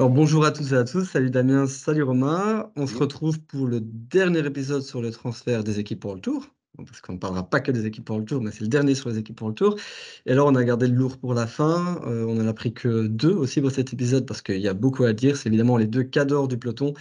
Alors 0.00 0.08
bonjour 0.08 0.46
à 0.46 0.50
tous 0.50 0.72
et 0.72 0.76
à 0.76 0.84
tous, 0.84 1.04
salut 1.04 1.28
Damien, 1.28 1.66
salut 1.66 2.04
Romain. 2.04 2.70
On 2.74 2.86
se 2.86 2.96
retrouve 2.96 3.38
pour 3.38 3.66
le 3.66 3.80
dernier 3.82 4.38
épisode 4.46 4.80
sur 4.80 5.02
le 5.02 5.10
transfert 5.10 5.62
des 5.62 5.78
équipes 5.78 6.00
pour 6.00 6.14
le 6.14 6.22
tour. 6.22 6.46
Parce 6.78 7.02
qu'on 7.02 7.12
ne 7.12 7.18
parlera 7.18 7.50
pas 7.50 7.60
que 7.60 7.70
des 7.70 7.84
équipes 7.84 8.06
pour 8.06 8.16
le 8.16 8.24
tour, 8.24 8.40
mais 8.40 8.50
c'est 8.50 8.62
le 8.62 8.68
dernier 8.68 8.94
sur 8.94 9.10
les 9.10 9.18
équipes 9.18 9.36
pour 9.36 9.48
le 9.50 9.54
tour. 9.54 9.76
Et 10.24 10.32
alors 10.32 10.46
on 10.46 10.54
a 10.54 10.64
gardé 10.64 10.86
le 10.86 10.94
lourd 10.94 11.18
pour 11.18 11.34
la 11.34 11.46
fin. 11.46 12.00
Euh, 12.06 12.24
on 12.24 12.36
n'en 12.36 12.46
a 12.46 12.54
pris 12.54 12.72
que 12.72 13.08
deux 13.08 13.34
aussi 13.34 13.60
pour 13.60 13.72
cet 13.72 13.92
épisode 13.92 14.24
parce 14.24 14.40
qu'il 14.40 14.62
y 14.62 14.68
a 14.68 14.72
beaucoup 14.72 15.04
à 15.04 15.12
dire. 15.12 15.36
C'est 15.36 15.50
évidemment 15.50 15.76
les 15.76 15.86
deux 15.86 16.04
cadors 16.04 16.48
du 16.48 16.56
peloton, 16.56 16.94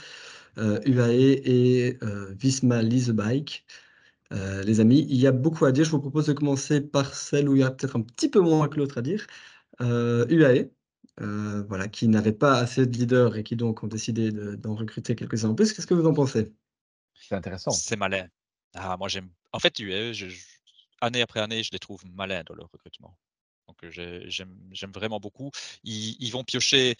UAE 0.57 1.39
et 1.45 1.97
euh, 2.03 2.33
Visma 2.37 2.83
Bike. 2.83 3.65
Euh, 4.33 4.61
les 4.63 4.81
amis, 4.81 5.07
il 5.09 5.21
y 5.21 5.25
a 5.25 5.31
beaucoup 5.31 5.63
à 5.63 5.71
dire. 5.71 5.85
Je 5.85 5.91
vous 5.91 6.01
propose 6.01 6.25
de 6.25 6.33
commencer 6.33 6.81
par 6.81 7.13
celle 7.13 7.47
où 7.47 7.55
il 7.55 7.61
y 7.61 7.63
a 7.63 7.71
peut-être 7.71 7.95
un 7.95 8.01
petit 8.01 8.27
peu 8.29 8.41
moins 8.41 8.67
que 8.67 8.77
l'autre 8.77 8.97
à 8.97 9.01
dire. 9.01 9.25
UAE, 9.79 10.69
euh, 11.21 11.63
voilà, 11.67 11.87
qui 11.87 12.07
n'avaient 12.07 12.33
pas 12.33 12.57
assez 12.57 12.85
de 12.85 12.97
leaders 12.97 13.35
et 13.35 13.43
qui 13.43 13.55
donc 13.55 13.83
ont 13.83 13.87
décidé 13.87 14.31
d'en 14.31 14.75
recruter 14.75 15.15
quelques-uns 15.15 15.49
en 15.49 15.55
plus. 15.55 15.73
Qu'est-ce 15.73 15.87
que 15.87 15.93
vous 15.93 16.07
en 16.07 16.13
pensez? 16.13 16.53
C'est 17.13 17.35
intéressant. 17.35 17.71
C'est 17.71 17.95
malin. 17.95 18.27
Ah, 18.75 18.95
moi, 18.97 19.07
j'aime. 19.07 19.29
En 19.51 19.59
fait, 19.59 19.81
année 21.01 21.21
après 21.21 21.39
année, 21.39 21.63
je 21.63 21.71
les 21.71 21.79
trouve 21.79 22.01
malins 22.05 22.43
dans 22.45 22.55
leur 22.55 22.69
recrutement. 22.71 23.17
Donc, 23.67 23.77
j'aime 23.91 24.91
vraiment 24.93 25.19
beaucoup. 25.19 25.51
Ils, 25.83 26.29
vont 26.31 26.43
piocher 26.43 26.95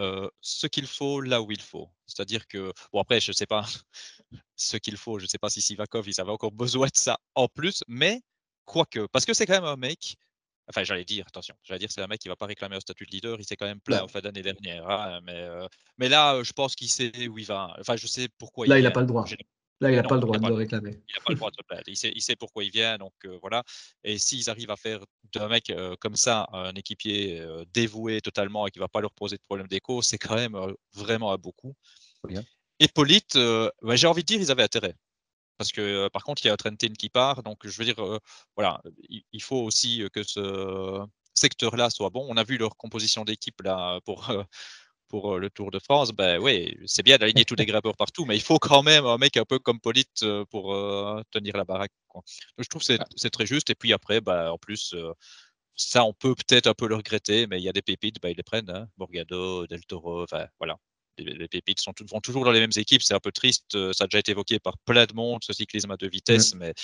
euh, 0.00 0.28
ce 0.40 0.66
qu'il 0.66 0.86
faut 0.86 1.20
là 1.20 1.42
où 1.42 1.52
il 1.52 1.60
faut. 1.60 1.88
C'est-à-dire 2.06 2.46
que, 2.46 2.72
bon, 2.92 3.00
après, 3.00 3.20
je 3.20 3.30
ne 3.30 3.34
sais 3.34 3.46
pas 3.46 3.66
ce 4.56 4.76
qu'il 4.76 4.96
faut. 4.96 5.18
Je 5.18 5.24
ne 5.24 5.28
sais 5.28 5.38
pas 5.38 5.50
si 5.50 5.60
Sivakov, 5.60 6.08
il 6.08 6.20
avait 6.20 6.30
encore 6.30 6.52
besoin 6.52 6.86
de 6.86 6.96
ça 6.96 7.18
en 7.34 7.48
plus, 7.48 7.84
mais 7.86 8.22
quoique, 8.64 9.06
parce 9.12 9.24
que 9.24 9.34
c'est 9.34 9.46
quand 9.46 9.54
même 9.54 9.64
un 9.64 9.76
mec 9.76 10.16
Enfin, 10.68 10.84
j'allais 10.84 11.04
dire, 11.04 11.24
attention, 11.26 11.54
j'allais 11.62 11.78
dire, 11.78 11.90
c'est 11.90 12.02
un 12.02 12.06
mec 12.06 12.20
qui 12.20 12.28
va 12.28 12.36
pas 12.36 12.46
réclamer 12.46 12.76
un 12.76 12.80
statut 12.80 13.06
de 13.06 13.10
leader. 13.10 13.38
Il 13.40 13.44
s'est 13.44 13.56
quand 13.56 13.66
même 13.66 13.80
plein 13.80 14.02
en 14.02 14.08
fin 14.08 14.20
d'année 14.20 14.42
dernière. 14.42 14.88
Hein, 14.88 15.20
mais, 15.24 15.32
euh, 15.34 15.66
mais 15.96 16.08
là, 16.08 16.42
je 16.42 16.52
pense 16.52 16.76
qu'il 16.76 16.90
sait 16.90 17.28
où 17.28 17.38
il 17.38 17.46
va. 17.46 17.74
Enfin, 17.80 17.96
je 17.96 18.06
sais 18.06 18.28
pourquoi 18.38 18.66
là, 18.66 18.78
il 18.78 18.82
n'a 18.82 18.90
pas 18.90 19.00
le 19.00 19.06
droit. 19.06 19.24
Là, 19.80 19.90
il 19.90 19.96
n'a 19.96 20.02
pas 20.02 20.16
le 20.16 20.20
droit 20.20 20.36
de 20.36 20.46
le 20.46 20.54
réclamer. 20.54 20.90
Il 20.90 21.14
n'a 21.14 21.20
pas 21.24 21.32
le 21.32 21.36
droit 21.36 21.50
de 21.50 21.62
plaindre. 21.66 21.84
Il 21.86 21.96
sait, 21.96 22.12
il 22.14 22.20
sait 22.20 22.36
pourquoi 22.36 22.64
il 22.64 22.70
vient. 22.70 22.98
Donc, 22.98 23.14
voilà. 23.40 23.62
Et 24.04 24.18
s'ils 24.18 24.50
arrivent 24.50 24.70
à 24.70 24.76
faire 24.76 25.00
d'un 25.32 25.48
mec 25.48 25.72
comme 26.00 26.16
ça 26.16 26.48
un 26.52 26.74
équipier 26.74 27.42
dévoué 27.72 28.20
totalement 28.20 28.66
et 28.66 28.70
qui 28.70 28.78
ne 28.78 28.84
va 28.84 28.88
pas 28.88 29.00
leur 29.00 29.12
poser 29.12 29.36
de 29.36 29.42
problème 29.42 29.68
d'écho, 29.68 30.02
c'est 30.02 30.18
quand 30.18 30.34
même 30.34 30.58
vraiment 30.92 31.30
à 31.30 31.36
beaucoup. 31.36 31.74
Et 32.80 32.88
Polite, 32.88 33.38
j'ai 33.92 34.06
envie 34.06 34.22
de 34.22 34.26
dire, 34.26 34.40
ils 34.40 34.50
avaient 34.50 34.64
intérêt. 34.64 34.94
Parce 35.58 35.72
que 35.72 36.08
par 36.08 36.24
contre, 36.24 36.44
il 36.44 36.48
y 36.48 36.50
a 36.50 36.56
Trentin 36.56 36.92
qui 36.98 37.08
part. 37.08 37.42
Donc, 37.42 37.58
je 37.64 37.76
veux 37.78 37.84
dire, 37.84 37.96
voilà, 38.56 38.82
il, 39.08 39.42
faut 39.42 39.60
aussi 39.62 40.04
que 40.12 40.22
ce 40.22 41.04
secteur-là 41.34 41.90
soit 41.90 42.10
bon. 42.10 42.26
On 42.28 42.36
a 42.36 42.44
vu 42.44 42.58
leur 42.58 42.76
composition 42.76 43.24
d'équipe 43.24 43.60
là 43.62 44.00
pour, 44.04 44.32
pour 45.08 45.38
le 45.38 45.50
Tour 45.50 45.70
de 45.70 45.78
France. 45.80 46.12
Ben 46.12 46.40
oui, 46.40 46.76
c'est 46.86 47.02
bien 47.02 47.18
d'aligner 47.18 47.44
tous 47.44 47.56
les 47.56 47.66
grimpeurs 47.66 47.96
partout, 47.96 48.24
mais 48.24 48.36
il 48.36 48.42
faut 48.42 48.58
quand 48.58 48.82
même 48.82 49.06
un 49.06 49.18
mec 49.18 49.36
un 49.36 49.44
peu 49.44 49.58
comme 49.58 49.80
Polite 49.80 50.24
pour 50.50 50.76
tenir 51.30 51.56
la 51.56 51.64
baraque. 51.64 51.92
Donc, 52.14 52.24
je 52.58 52.68
trouve 52.68 52.84
que 52.84 52.96
ah. 53.00 53.06
c'est 53.16 53.30
très 53.30 53.46
juste. 53.46 53.70
Et 53.70 53.74
puis 53.74 53.92
après, 53.92 54.20
ben, 54.20 54.50
en 54.50 54.58
plus, 54.58 54.94
ça, 55.78 56.04
on 56.04 56.12
peut 56.12 56.34
peut-être 56.34 56.66
un 56.66 56.74
peu 56.74 56.88
le 56.88 56.96
regretter, 56.96 57.46
mais 57.46 57.60
il 57.60 57.64
y 57.64 57.68
a 57.68 57.72
des 57.72 57.82
pépites, 57.82 58.20
ben, 58.20 58.30
ils 58.30 58.36
les 58.36 58.42
prennent. 58.42 58.70
Hein. 58.70 58.88
Morgado, 58.98 59.66
Del 59.66 59.84
Toro, 59.86 60.22
enfin 60.24 60.46
voilà 60.58 60.78
les, 61.18 61.48
pépites 61.48 61.80
sont, 61.80 61.92
vont 62.10 62.20
toujours 62.20 62.44
dans 62.44 62.52
les 62.52 62.60
mêmes 62.60 62.70
équipes. 62.76 63.02
C'est 63.02 63.14
un 63.14 63.20
peu 63.20 63.32
triste. 63.32 63.74
Euh, 63.74 63.92
ça 63.92 64.04
a 64.04 64.06
déjà 64.06 64.18
été 64.18 64.32
évoqué 64.32 64.58
par 64.58 64.78
plein 64.78 65.06
de 65.06 65.14
monde, 65.14 65.40
ce 65.44 65.52
cyclisme 65.52 65.90
à 65.90 65.96
deux 65.96 66.08
vitesses. 66.08 66.54
Mais, 66.54 66.74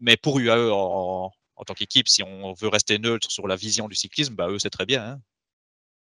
mais 0.00 0.16
pour 0.16 0.38
UAE, 0.38 0.70
en, 0.72 1.30
tant 1.66 1.74
qu'équipe, 1.74 2.08
si 2.08 2.22
on 2.22 2.52
veut 2.54 2.68
rester 2.68 2.98
neutre 2.98 3.30
sur 3.30 3.46
la 3.46 3.56
vision 3.56 3.88
du 3.88 3.94
cyclisme, 3.94 4.34
bah, 4.34 4.48
eux, 4.48 4.58
c'est 4.58 4.70
très 4.70 4.86
bien. 4.86 5.04
Hein. 5.04 5.20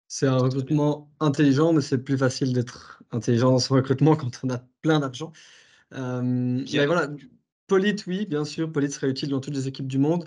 C'est 0.08 0.26
un 0.26 0.38
recrutement 0.38 1.10
intelligent, 1.18 1.72
mais 1.72 1.80
c'est 1.80 1.98
plus 1.98 2.16
facile 2.16 2.52
d'être 2.52 3.02
intelligent 3.10 3.50
dans 3.50 3.58
son 3.58 3.75
recrutement 3.75 4.14
quand 4.16 4.41
on 4.44 4.50
a 4.50 4.58
plein 4.82 5.00
d'argent. 5.00 5.32
Euh, 5.94 6.22
mais 6.22 6.86
voilà, 6.86 7.08
Polite, 7.66 8.06
oui, 8.06 8.26
bien 8.26 8.44
sûr, 8.44 8.70
Polite 8.70 8.92
serait 8.92 9.08
utile 9.08 9.30
dans 9.30 9.41
toutes 9.41 9.54
les 9.54 9.66
équipes 9.66 9.88
du 9.88 9.98
monde. 9.98 10.26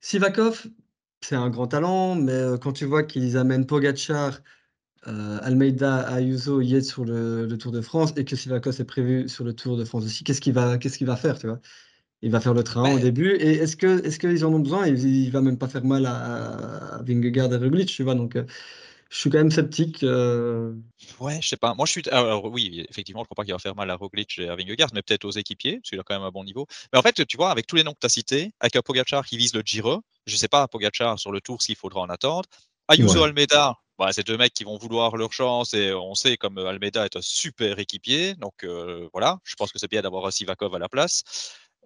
Sivakov, 0.00 0.66
c'est 1.20 1.36
un 1.36 1.50
grand 1.50 1.68
talent, 1.68 2.14
mais 2.16 2.32
euh, 2.32 2.58
quand 2.58 2.72
tu 2.72 2.84
vois 2.84 3.02
qu'ils 3.04 3.36
amènent 3.36 3.66
Pogachar, 3.66 4.40
euh, 5.08 5.38
Almeida, 5.42 6.00
Ayuso 6.00 6.60
y 6.60 6.74
est 6.74 6.82
sur 6.82 7.04
le, 7.04 7.48
Tour 7.58 7.72
de 7.72 7.80
France 7.80 8.12
et 8.16 8.24
que 8.24 8.36
Sivakos 8.36 8.72
est 8.72 8.84
prévu 8.84 9.28
sur 9.28 9.44
le 9.44 9.54
Tour 9.54 9.76
de 9.76 9.84
France 9.84 10.04
aussi, 10.04 10.22
qu'est-ce 10.22 10.40
qu'il 10.40 10.52
va, 10.52 10.78
qu'est-ce 10.78 10.98
qu'il 10.98 11.06
va 11.06 11.16
faire, 11.16 11.38
tu 11.38 11.46
vois? 11.46 11.60
Il 12.20 12.30
va 12.30 12.40
faire 12.40 12.54
le 12.54 12.64
train 12.64 12.94
au 12.94 12.98
début. 12.98 13.36
Et 13.36 13.52
est-ce 13.52 13.76
que, 13.76 14.04
est-ce 14.04 14.18
qu'ils 14.18 14.44
en 14.44 14.52
ont 14.52 14.58
besoin? 14.58 14.86
Il, 14.88 14.98
il, 15.04 15.30
va 15.30 15.40
même 15.40 15.56
pas 15.56 15.68
faire 15.68 15.84
mal 15.84 16.04
à, 16.04 17.00
Vingegaard 17.06 17.52
et 17.52 17.56
Roglic, 17.56 17.88
tu 17.88 18.02
vois 18.02 18.16
Donc, 18.16 18.34
euh, 18.34 18.44
je 19.08 19.18
suis 19.18 19.30
quand 19.30 19.38
même 19.38 19.52
sceptique. 19.52 20.02
Euh. 20.02 20.74
Ouais, 21.20 21.38
je 21.40 21.48
sais 21.48 21.56
pas. 21.56 21.74
Moi, 21.74 21.86
je 21.86 21.92
suis. 21.92 22.02
Alors, 22.10 22.44
oui, 22.46 22.84
effectivement, 22.90 23.22
je 23.22 23.26
crois 23.26 23.36
pas 23.36 23.44
qu'il 23.44 23.54
va 23.54 23.58
faire 23.58 23.76
mal 23.76 23.90
à 23.90 23.94
Roglic 23.94 24.38
et 24.38 24.48
à 24.48 24.56
Vingegaard, 24.56 24.90
mais 24.94 25.02
peut-être 25.02 25.24
aux 25.24 25.30
équipiers, 25.30 25.76
parce 25.76 25.90
qu'il 25.90 26.00
a 26.00 26.02
quand 26.02 26.14
même 26.14 26.24
un 26.26 26.30
bon 26.30 26.44
niveau. 26.44 26.66
Mais 26.92 26.98
en 26.98 27.02
fait, 27.02 27.24
tu 27.26 27.36
vois, 27.36 27.50
avec 27.50 27.66
tous 27.66 27.76
les 27.76 27.84
noms 27.84 27.92
que 27.92 28.00
tu 28.00 28.06
as 28.06 28.10
cités, 28.10 28.52
avec 28.60 28.76
un 28.76 28.82
Pogachar 28.82 29.24
qui 29.24 29.36
vise 29.38 29.54
le 29.54 29.62
Giro, 29.64 30.02
je 30.26 30.36
sais 30.36 30.48
pas, 30.48 30.66
Pogachar 30.68 31.18
sur 31.18 31.30
le 31.30 31.40
Tour, 31.40 31.62
s'il 31.62 31.76
faudra 31.76 32.00
en 32.00 32.08
attendre. 32.08 32.48
Ayuso 32.88 33.22
Almeida, 33.22 33.76
bah, 33.98 34.12
c'est 34.12 34.26
deux 34.26 34.36
mecs 34.36 34.54
qui 34.54 34.64
vont 34.64 34.78
vouloir 34.78 35.16
leur 35.16 35.32
chance 35.32 35.74
et 35.74 35.92
on 35.92 36.14
sait 36.14 36.36
comme 36.36 36.58
Almeida 36.58 37.04
est 37.04 37.16
un 37.16 37.22
super 37.22 37.78
équipier. 37.78 38.34
Donc 38.36 38.64
euh, 38.64 39.08
voilà, 39.12 39.38
je 39.44 39.54
pense 39.56 39.72
que 39.72 39.78
c'est 39.78 39.90
bien 39.90 40.02
d'avoir 40.02 40.32
Sivakov 40.32 40.74
à 40.74 40.78
la 40.78 40.88
place. 40.88 41.22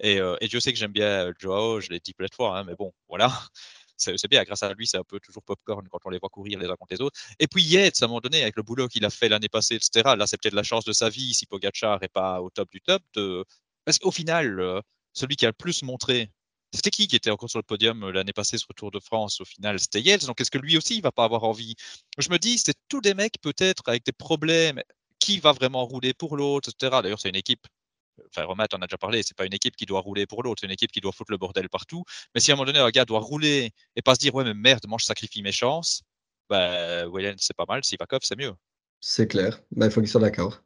Et, 0.01 0.19
euh, 0.21 0.37
et 0.41 0.49
Dieu 0.49 0.61
sait 0.61 0.73
que 0.73 0.79
j'aime 0.79 0.93
bien 0.93 1.33
Joao, 1.39 1.81
je 1.81 1.91
l'ai 1.91 2.01
dit 2.01 2.15
plein 2.15 2.27
de 2.29 2.35
fois, 2.35 2.59
hein, 2.59 2.65
mais 2.65 2.75
bon, 2.77 2.93
voilà. 3.09 3.29
C'est 3.99 4.29
bien, 4.29 4.43
grâce 4.43 4.65
à 4.65 4.73
lui, 4.75 4.85
c'est 4.85 4.97
un 4.97 5.05
peu 5.05 5.21
toujours 5.21 5.45
popcorn 5.45 5.87
quand 5.89 6.01
on 6.05 6.11
les 6.11 6.19
voit 6.19 6.29
courir 6.29 6.59
les 6.59 6.67
uns 6.67 6.75
contre 6.75 6.93
les 6.93 7.01
autres. 7.01 7.21
Et 7.39 7.47
puis 7.47 7.63
Yates, 7.63 8.03
à 8.03 8.07
un 8.07 8.09
moment 8.09 8.19
donné, 8.19 8.43
avec 8.43 8.57
le 8.57 8.65
boulot 8.65 8.89
qu'il 8.89 9.05
a 9.05 9.11
fait 9.11 9.29
l'année 9.29 9.49
passée, 9.49 9.77
etc., 9.77 10.17
là, 10.17 10.27
c'est 10.27 10.41
peut-être 10.43 10.55
la 10.55 10.65
chance 10.65 10.85
de 10.85 10.93
sa 10.93 11.09
vie 11.09 11.35
si 11.35 11.47
Pogacar 11.47 12.01
n'est 12.01 12.09
pas 12.09 12.41
au 12.41 12.51
top 12.51 12.69
du 12.73 12.81
top. 12.81 13.03
Parce 13.85 13.99
qu'au 13.99 14.11
final, 14.11 14.61
euh, 14.61 14.81
celui 15.13 15.37
qui 15.37 15.47
a 15.47 15.51
le 15.51 15.55
plus 15.55 15.83
montré 15.83 16.31
c'était 16.73 16.91
qui 16.91 17.07
qui 17.07 17.17
était 17.17 17.31
encore 17.31 17.51
sur 17.51 17.59
le 17.59 17.65
podium 17.65 18.03
euh, 18.05 18.13
l'année 18.13 18.33
passée 18.33 18.59
sur 18.59 18.69
le 18.71 18.75
Tour 18.75 18.91
de 18.91 19.01
France 19.01 19.41
au 19.41 19.45
final 19.45 19.79
C'était 19.79 20.01
Yeltsin. 20.01 20.27
Donc 20.27 20.41
est-ce 20.41 20.51
que 20.51 20.59
lui 20.59 20.77
aussi, 20.77 20.97
il 20.97 21.03
va 21.03 21.13
pas 21.13 21.25
avoir 21.25 21.45
envie? 21.45 21.75
Je 22.19 22.31
me 22.31 22.39
dis, 22.39 22.59
c'est 22.59 22.77
tous 22.89 23.01
des 23.01 23.15
mecs 23.15 23.41
peut-être 23.41 23.83
avec 23.87 24.05
des 24.05 24.13
problèmes. 24.13 24.81
Qui 25.19 25.39
va 25.39 25.53
vraiment 25.53 25.85
rouler 25.87 26.15
pour 26.15 26.37
l'autre, 26.37 26.71
etc. 26.71 27.01
D'ailleurs, 27.01 27.21
c'est 27.21 27.29
une 27.29 27.37
équipe. 27.37 27.65
Enfin, 28.29 28.45
Romain, 28.45 28.67
on 28.73 28.83
a 28.83 28.87
déjà 28.89 28.99
parlé. 28.99 29.23
C'est 29.23 29.37
pas 29.37 29.47
une 29.47 29.55
équipe 29.55 29.77
qui 29.77 29.87
doit 29.87 30.01
rouler 30.01 30.27
pour 30.27 30.43
l'autre. 30.43 30.61
C'est 30.61 30.67
une 30.67 30.73
équipe 30.73 30.91
qui 30.91 31.01
doit 31.01 31.13
foutre 31.13 31.31
le 31.31 31.39
bordel 31.39 31.69
partout. 31.69 32.03
Mais 32.35 32.41
si 32.41 32.51
à 32.51 32.55
un 32.55 32.57
moment 32.57 32.67
donné, 32.67 32.81
un 32.81 32.91
gars 32.91 33.05
doit 33.05 33.21
rouler 33.21 33.71
et 33.95 34.03
pas 34.03 34.17
se 34.17 34.21
dire, 34.21 34.35
ouais, 34.35 34.43
mais 34.43 34.55
merde, 34.55 34.85
moi, 34.89 34.99
je 35.01 35.05
sacrifie 35.05 35.43
mes 35.43 35.53
chances, 35.53 36.03
bah, 36.51 37.05
c'est 37.39 37.57
pas 37.57 37.67
mal. 37.69 37.85
Sivakov, 37.85 38.21
c'est 38.25 38.37
mieux. 38.37 38.53
C'est 39.01 39.29
clair. 39.29 39.61
Bah, 39.71 39.87
il 39.87 39.93
faut 39.93 40.01
qu'ils 40.01 40.11
soient 40.11 40.21
d'accord. 40.21 40.61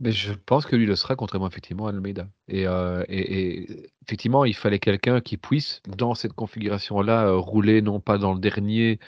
Mais 0.00 0.12
je 0.12 0.32
pense 0.32 0.64
que 0.66 0.76
lui 0.76 0.86
le 0.86 0.94
sera, 0.96 1.16
contrairement 1.16 1.48
effectivement 1.48 1.86
à 1.86 1.90
Almeida. 1.90 2.28
Euh, 2.52 3.04
et, 3.08 3.58
et, 3.62 3.90
effectivement, 4.02 4.44
il 4.44 4.54
fallait 4.54 4.78
quelqu'un 4.78 5.20
qui 5.20 5.36
puisse, 5.36 5.82
dans 5.88 6.14
cette 6.14 6.34
configuration-là, 6.34 7.26
euh, 7.26 7.36
rouler 7.36 7.82
non 7.82 8.00
pas 8.00 8.16
dans 8.18 8.32
le 8.32 8.40
dernier, 8.40 9.00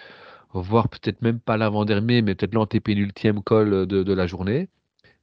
voire 0.52 0.88
peut-être 0.88 1.22
même 1.22 1.40
pas 1.40 1.56
l'avant-dernier, 1.56 2.22
mais 2.22 2.34
peut-être 2.34 2.54
l'antépénultième 2.54 3.42
col 3.42 3.86
de, 3.86 4.02
de 4.02 4.12
la 4.12 4.26
journée. 4.26 4.68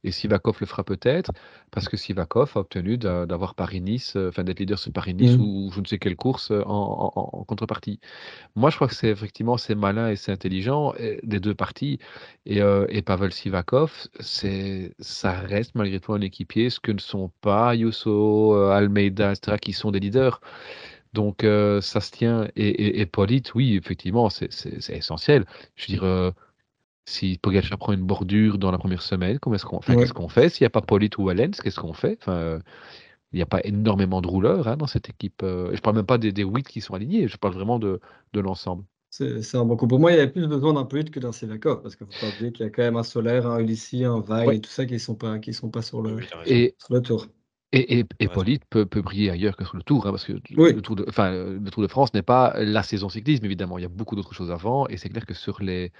Et 0.04 0.12
Sivakov 0.12 0.58
le 0.60 0.66
fera 0.66 0.84
peut-être, 0.84 1.32
parce 1.72 1.88
que 1.88 1.96
Sivakov 1.96 2.52
a 2.54 2.60
obtenu 2.60 2.98
d'avoir 2.98 3.56
Paris-Nice, 3.56 4.14
euh, 4.16 4.28
enfin 4.28 4.44
d'être 4.44 4.60
leader 4.60 4.78
sur 4.78 4.92
Paris-Nice 4.92 5.36
mmh. 5.36 5.40
ou 5.40 5.72
je 5.74 5.80
ne 5.80 5.86
sais 5.86 5.98
quelle 5.98 6.14
course 6.14 6.52
euh, 6.52 6.62
en, 6.66 7.44
contrepartie. 7.48 7.98
Moi, 8.54 8.70
je 8.70 8.76
crois 8.76 8.86
que 8.86 8.94
c'est 8.94 9.08
effectivement 9.08 9.56
c'est 9.56 9.74
malin 9.74 10.08
et 10.08 10.16
c'est 10.16 10.30
intelligent 10.30 10.94
des 11.24 11.40
deux 11.40 11.54
parties. 11.54 11.98
Et, 12.46 12.62
euh, 12.62 12.86
et 12.88 13.02
Pavel 13.02 13.32
Sivakov, 13.32 14.06
c'est 14.20 14.94
ça 15.00 15.32
reste 15.32 15.74
malgré 15.74 15.98
tout 15.98 16.12
un 16.12 16.20
équipier, 16.20 16.70
ce 16.70 16.78
que 16.78 16.92
ne 16.92 17.00
sont 17.00 17.30
pas 17.40 17.74
Yusso, 17.74 18.54
Almeida, 18.54 19.32
etc., 19.32 19.56
qui 19.60 19.72
sont 19.72 19.90
des 19.90 20.00
leaders. 20.00 20.40
Donc 21.12 21.42
ça 21.42 22.00
se 22.00 22.10
tient. 22.12 22.48
Et, 22.54 23.00
et, 23.00 23.06
Polite, 23.06 23.54
oui, 23.54 23.76
effectivement, 23.76 24.28
c'est 24.30 24.90
essentiel. 24.90 25.44
Je 25.74 25.92
veux 25.92 25.98
dire 25.98 26.32
si 27.08 27.38
Pogacar 27.38 27.78
prend 27.78 27.92
une 27.92 28.04
bordure 28.04 28.58
dans 28.58 28.70
la 28.70 28.78
première 28.78 29.02
semaine, 29.02 29.38
comment 29.38 29.56
est-ce 29.56 29.64
qu'on 29.66 29.80
fait 29.80 29.96
Qu'est-ce 29.96 30.12
qu'on 30.12 30.28
fait? 30.28 30.48
S'il 30.50 30.64
n'y 30.64 30.66
a 30.66 30.70
pas 30.70 30.82
Polit 30.82 31.10
ou 31.18 31.24
Wallens, 31.24 31.52
qu'est-ce 31.62 31.80
qu'on 31.80 31.92
fait? 31.94 32.18
Enfin, 32.20 32.32
euh, 32.34 32.60
Il 33.32 33.36
n'y 33.36 33.42
a 33.42 33.46
pas 33.46 33.60
énormément 33.64 34.20
de 34.22 34.28
rouleurs 34.28 34.68
hein, 34.68 34.76
dans 34.76 34.86
cette 34.86 35.08
équipe. 35.10 35.42
Euh, 35.42 35.68
je 35.70 35.76
ne 35.76 35.80
parle 35.80 35.96
même 35.96 36.06
pas 36.06 36.18
des, 36.18 36.32
des 36.32 36.44
8 36.44 36.68
qui 36.68 36.80
sont 36.80 36.94
alignés, 36.94 37.28
je 37.28 37.36
parle 37.36 37.54
vraiment 37.54 37.78
de, 37.78 38.00
de 38.32 38.40
l'ensemble. 38.40 38.84
C'est 39.10 39.56
un 39.56 39.64
bon 39.64 39.76
coup. 39.76 39.88
Pour 39.88 39.98
moi, 40.00 40.12
il 40.12 40.16
y 40.16 40.20
avait 40.20 40.30
plus 40.30 40.46
besoin 40.46 40.74
d'un 40.74 40.84
Polit 40.84 41.06
que 41.10 41.18
d'un 41.20 41.32
Sivakov, 41.32 41.82
parce 41.82 41.96
qu'il 41.96 42.06
ne 42.06 42.12
faut 42.12 42.18
pas 42.26 42.28
oublier 42.28 42.52
qu'il 42.52 42.64
y 42.64 42.68
a 42.68 42.70
quand 42.70 42.82
même 42.82 42.96
un 42.96 43.02
Solaire, 43.02 43.46
un 43.46 43.58
Ulissi, 43.60 44.04
un 44.04 44.20
Vaille 44.20 44.56
et 44.56 44.60
tout 44.60 44.70
ça 44.70 44.84
qui 44.86 44.94
ne 44.94 44.98
sont, 44.98 45.14
pas, 45.14 45.38
qui 45.38 45.52
sont 45.54 45.70
pas 45.70 45.82
sur 45.82 46.02
le, 46.02 46.18
sur 46.78 46.94
le 46.94 47.00
tour. 47.02 47.26
Et, 47.70 47.98
et, 47.98 48.04
peut, 48.70 48.86
peut, 48.86 49.02
briller 49.02 49.28
ailleurs 49.28 49.54
que 49.54 49.62
sur 49.62 49.76
le 49.76 49.82
Tour, 49.82 50.06
hein, 50.06 50.10
parce 50.10 50.24
que 50.24 50.32
le, 50.32 50.80
tour 50.80 50.96
de, 50.96 51.04
enfin, 51.06 51.30
le 51.30 51.70
Tour 51.70 51.82
de 51.82 51.88
France 51.88 52.14
n'est 52.14 52.22
pas 52.22 52.54
la 52.56 52.82
saison 52.82 53.10
cyclisme, 53.10 53.44
évidemment. 53.44 53.76
Il 53.76 53.82
y 53.82 53.84
a 53.84 53.90
beaucoup 53.90 54.16
d'autres 54.16 54.32
choses 54.32 54.50
avant, 54.50 54.88
et 54.88 54.96
c'est 54.96 55.10
clair 55.10 55.26
que 55.26 55.34
sur 55.34 55.62
les, 55.62 55.92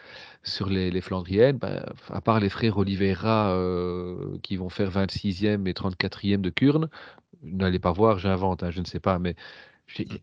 sur 0.42 0.70
les, 0.70 0.90
les 0.90 1.00
Flandriennes, 1.02 1.58
ben, 1.58 1.84
à 2.08 2.22
part 2.22 2.40
les 2.40 2.48
frères 2.48 2.78
Oliveira 2.78 3.50
euh, 3.50 4.38
qui 4.42 4.56
vont 4.56 4.70
faire 4.70 4.90
26e 4.90 5.66
et 5.66 5.72
34e 5.74 6.40
de 6.40 6.48
Kurn, 6.48 6.88
n'allez 7.42 7.78
pas 7.78 7.92
voir, 7.92 8.18
j'invente, 8.18 8.62
hein, 8.62 8.70
je 8.70 8.80
ne 8.80 8.86
sais 8.86 9.00
pas, 9.00 9.18
mais 9.18 9.36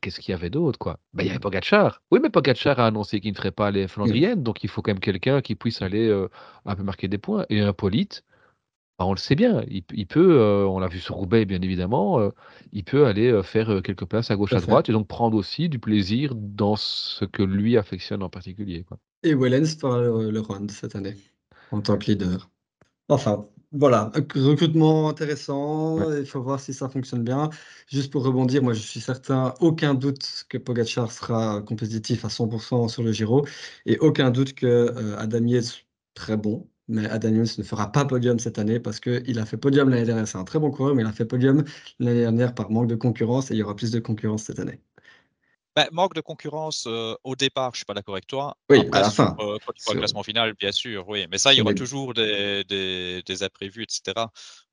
Qu'est-ce 0.01 0.19
qu'il 0.19 0.31
y 0.31 0.35
avait 0.35 0.49
d'autre, 0.49 0.77
quoi? 0.77 0.99
Bah, 1.13 1.23
Il 1.23 1.27
y 1.27 1.29
avait 1.29 1.39
Pogacar. 1.39 2.01
Oui, 2.11 2.19
mais 2.21 2.29
Pogacar 2.29 2.79
a 2.79 2.85
annoncé 2.85 3.19
qu'il 3.19 3.31
ne 3.31 3.35
ferait 3.35 3.51
pas 3.51 3.71
les 3.71 3.87
Flandriennes, 3.87 4.43
donc 4.43 4.63
il 4.63 4.69
faut 4.69 4.81
quand 4.81 4.91
même 4.91 4.99
quelqu'un 4.99 5.41
qui 5.41 5.55
puisse 5.55 5.81
aller 5.81 6.07
euh, 6.07 6.29
un 6.65 6.75
peu 6.75 6.83
marquer 6.83 7.07
des 7.07 7.17
points. 7.17 7.45
Et 7.49 7.61
un 7.61 7.73
Polite, 7.73 8.23
bah, 8.97 9.05
on 9.05 9.13
le 9.13 9.17
sait 9.17 9.35
bien, 9.35 9.63
il, 9.67 10.07
peut, 10.07 10.39
euh, 10.39 10.65
on 10.65 10.79
l'a 10.79 10.87
vu 10.87 10.99
sur 10.99 11.15
Roubaix 11.15 11.45
bien 11.45 11.61
évidemment, 11.61 12.19
euh, 12.19 12.29
il 12.71 12.83
peut 12.83 13.05
aller 13.05 13.41
faire 13.43 13.81
quelques 13.83 14.05
places 14.05 14.31
à 14.31 14.35
gauche, 14.35 14.53
à 14.53 14.61
droite, 14.61 14.89
et 14.89 14.93
donc 14.93 15.07
prendre 15.07 15.35
aussi 15.37 15.67
du 15.67 15.79
plaisir 15.79 16.33
dans 16.35 16.75
ce 16.75 17.25
que 17.25 17.43
lui 17.43 17.77
affectionne 17.77 18.23
en 18.23 18.29
particulier. 18.29 18.83
Quoi. 18.83 18.97
Et 19.23 19.33
Wellens 19.35 19.77
fera 19.77 20.01
le, 20.01 20.31
le 20.31 20.39
round 20.39 20.71
cette 20.71 20.95
année, 20.95 21.15
en 21.71 21.81
tant 21.81 21.97
que 21.97 22.05
leader. 22.05 22.49
Enfin, 23.09 23.47
voilà, 23.77 24.11
recrutement 24.35 25.09
intéressant, 25.09 26.11
il 26.11 26.25
faut 26.25 26.41
voir 26.41 26.59
si 26.59 26.73
ça 26.73 26.87
fonctionne 26.89 27.23
bien. 27.23 27.49
Juste 27.87 28.11
pour 28.11 28.23
rebondir, 28.23 28.63
moi 28.63 28.73
je 28.73 28.79
suis 28.79 29.01
certain, 29.01 29.53
aucun 29.59 29.93
doute 29.93 30.45
que 30.49 30.57
Pogacar 30.57 31.11
sera 31.11 31.61
compétitif 31.61 32.23
à 32.25 32.29
100% 32.29 32.87
sur 32.87 33.03
le 33.03 33.11
Giro 33.11 33.45
et 33.85 33.97
aucun 33.99 34.31
doute 34.31 34.53
que 34.53 34.65
euh, 34.65 35.17
Adam 35.17 35.45
très 36.13 36.37
bon, 36.37 36.69
mais 36.87 37.07
Adam 37.09 37.31
ne 37.31 37.63
fera 37.63 37.91
pas 37.91 38.05
podium 38.05 38.39
cette 38.39 38.59
année 38.59 38.79
parce 38.79 38.99
qu'il 38.99 39.39
a 39.39 39.45
fait 39.45 39.57
podium 39.57 39.89
l'année 39.89 40.05
dernière. 40.05 40.27
C'est 40.27 40.37
un 40.37 40.43
très 40.43 40.59
bon 40.59 40.71
coureur, 40.71 40.95
mais 40.95 41.03
il 41.03 41.07
a 41.07 41.11
fait 41.11 41.25
podium 41.25 41.63
l'année 41.99 42.21
dernière 42.21 42.53
par 42.53 42.69
manque 42.69 42.87
de 42.87 42.95
concurrence 42.95 43.51
et 43.51 43.55
il 43.55 43.57
y 43.57 43.63
aura 43.63 43.75
plus 43.75 43.91
de 43.91 43.99
concurrence 43.99 44.43
cette 44.43 44.59
année. 44.59 44.79
Bah, 45.75 45.89
manque 45.91 46.13
de 46.13 46.21
concurrence 46.21 46.85
euh, 46.87 47.15
au 47.25 47.35
départ, 47.35 47.71
je 47.73 47.79
suis 47.79 47.85
pas 47.85 47.93
d'accord 47.93 48.15
avec 48.15 48.27
toi. 48.27 48.55
Oui, 48.69 48.87
à 48.93 49.01
la 49.01 49.11
fin. 49.11 49.35
Euh, 49.39 49.57
quand 49.65 49.73
tu 49.73 49.83
vois 49.83 49.93
le 49.95 49.99
classement 49.99 50.23
final, 50.23 50.53
bien 50.53 50.71
sûr, 50.71 51.05
oui. 51.09 51.27
Mais 51.29 51.37
ça, 51.37 51.53
il 51.53 51.57
y 51.57 51.61
aura 51.61 51.73
toujours 51.73 52.13
des, 52.13 52.63
des, 52.63 53.21
des, 53.25 53.43
imprévus, 53.43 53.83
etc. 53.83 54.27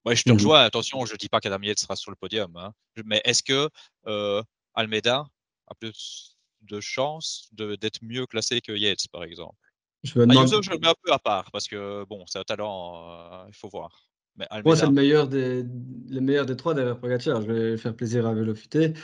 Moi, 0.04 0.14
je 0.14 0.22
te 0.22 0.30
mmh 0.30 0.34
rejoins. 0.34 0.62
Attention, 0.62 1.04
je 1.04 1.16
dis 1.16 1.28
pas 1.28 1.40
qu'Adam 1.40 1.60
Yates 1.60 1.80
sera 1.80 1.96
sur 1.96 2.12
le 2.12 2.16
podium. 2.16 2.56
Hein. 2.56 2.72
Mais 3.04 3.20
est-ce 3.24 3.42
que 3.42 3.68
euh, 4.06 4.42
Almeida 4.74 5.24
a 5.66 5.74
plus 5.74 6.36
de 6.60 6.80
chances 6.80 7.48
d'être 7.52 7.98
mieux 8.02 8.26
classé 8.26 8.60
que 8.60 8.70
Yates, 8.70 9.08
par 9.10 9.24
exemple? 9.24 9.56
Je, 10.02 10.18
me 10.18 10.26
demande... 10.26 10.48
je 10.48 10.70
le 10.70 10.78
mets 10.78 10.88
un 10.88 10.94
peu 11.02 11.12
à 11.12 11.18
part 11.18 11.50
parce 11.50 11.68
que 11.68 12.04
bon, 12.04 12.24
c'est 12.26 12.38
un 12.38 12.44
talent, 12.44 13.46
il 13.48 13.54
faut 13.54 13.68
voir. 13.68 14.08
Mais 14.36 14.46
Moi, 14.64 14.76
c'est 14.76 14.86
le 14.86 14.92
meilleur 14.92 15.28
des, 15.28 15.62
le 15.62 16.20
meilleur 16.20 16.46
des 16.46 16.56
trois 16.56 16.74
derrière 16.74 16.98
Pogacar. 16.98 17.42
Je 17.42 17.52
vais 17.52 17.76
faire 17.76 17.94
plaisir 17.94 18.26
à 18.26 18.32
Vélofuté 18.32 18.94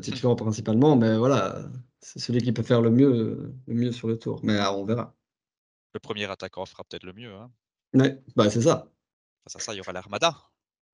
titulaire 0.00 0.36
principalement, 0.36 0.96
mais 0.96 1.16
voilà, 1.16 1.58
c'est 2.00 2.18
celui 2.18 2.40
qui 2.40 2.52
peut 2.52 2.62
faire 2.62 2.80
le 2.80 2.90
mieux, 2.90 3.54
le 3.66 3.74
mieux 3.74 3.92
sur 3.92 4.08
le 4.08 4.18
tour. 4.18 4.40
Mais 4.42 4.58
ah, 4.58 4.74
on 4.74 4.84
verra. 4.84 5.14
Le 5.92 6.00
premier 6.00 6.28
attaquant 6.30 6.66
fera 6.66 6.84
peut-être 6.84 7.04
le 7.04 7.12
mieux. 7.12 7.32
Hein. 7.32 7.50
Ouais, 7.94 8.20
bah 8.34 8.50
c'est 8.50 8.62
ça. 8.62 8.90
Face 9.44 9.56
à 9.56 9.58
ça, 9.60 9.74
il 9.74 9.78
y 9.78 9.80
aura 9.80 9.92
l'Armada. 9.92 10.36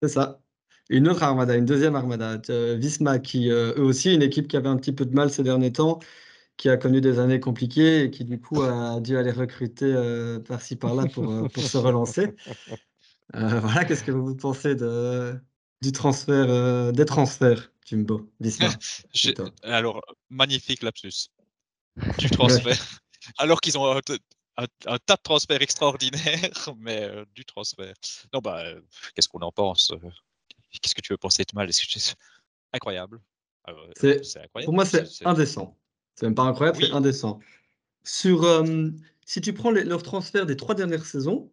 C'est 0.02 0.08
ça. 0.08 0.40
Une 0.88 1.08
autre 1.08 1.22
Armada, 1.22 1.56
une 1.56 1.64
deuxième 1.64 1.94
Armada. 1.94 2.40
Visma, 2.76 3.18
qui 3.18 3.50
euh, 3.50 3.74
eux 3.76 3.84
aussi, 3.84 4.14
une 4.14 4.22
équipe 4.22 4.48
qui 4.48 4.56
avait 4.56 4.68
un 4.68 4.76
petit 4.76 4.92
peu 4.92 5.06
de 5.06 5.14
mal 5.14 5.30
ces 5.30 5.42
derniers 5.42 5.72
temps, 5.72 6.00
qui 6.60 6.68
a 6.68 6.76
connu 6.76 7.00
des 7.00 7.18
années 7.18 7.40
compliquées 7.40 8.04
et 8.04 8.10
qui 8.10 8.24
du 8.24 8.38
coup 8.38 8.60
a 8.62 9.00
dû 9.00 9.16
aller 9.16 9.30
recruter 9.30 9.86
euh, 9.86 10.40
par-ci 10.40 10.76
par-là 10.76 11.06
pour, 11.06 11.30
euh, 11.30 11.48
pour 11.48 11.62
se 11.62 11.78
relancer. 11.78 12.34
voilà, 13.32 13.84
qu'est-ce 13.86 14.04
que 14.04 14.12
vous 14.12 14.34
pensez 14.34 14.74
de, 14.74 15.40
du 15.80 15.92
transfert, 15.92 16.92
des 16.92 17.04
transferts 17.06 17.70
Jumbo, 17.86 18.30
alors, 19.64 20.00
magnifique 20.28 20.82
lapsus. 20.82 21.30
Du 22.18 22.30
transfert. 22.30 23.00
alors 23.38 23.60
qu'ils 23.60 23.76
ont 23.76 23.96
un, 23.96 24.00
tas 24.00 25.16
de 25.16 25.22
transferts 25.22 25.62
extraordinaires, 25.62 26.50
mais 26.78 27.02
euh, 27.02 27.24
du 27.34 27.44
transfert. 27.44 27.94
Non, 28.32 28.40
bah, 28.40 28.64
euh, 28.64 28.80
qu'est-ce 29.14 29.28
qu'on 29.28 29.40
en 29.40 29.50
pense 29.50 29.90
euh, 29.90 30.10
Qu'est-ce 30.70 30.94
que 30.94 31.00
tu 31.00 31.12
veux 31.12 31.18
penser 31.18 31.42
de 31.42 31.54
mal? 31.54 31.68
Incroyable. 32.72 33.20
c'est 33.96 34.36
incroyable. 34.36 34.66
Pour 34.66 34.74
moi, 34.74 34.84
c'est 34.84 35.26
indécent. 35.26 35.76
C'est 36.20 36.26
même 36.26 36.34
pas 36.34 36.42
incroyable, 36.42 36.78
c'est 36.82 36.92
indécent. 36.92 37.40
Sur, 38.04 38.46
si 39.24 39.40
tu 39.40 39.54
prends 39.54 39.70
les, 39.70 39.84
leurs 39.84 40.02
transferts 40.02 40.44
des 40.44 40.56
trois 40.56 40.74
dernières 40.74 41.06
saisons, 41.06 41.50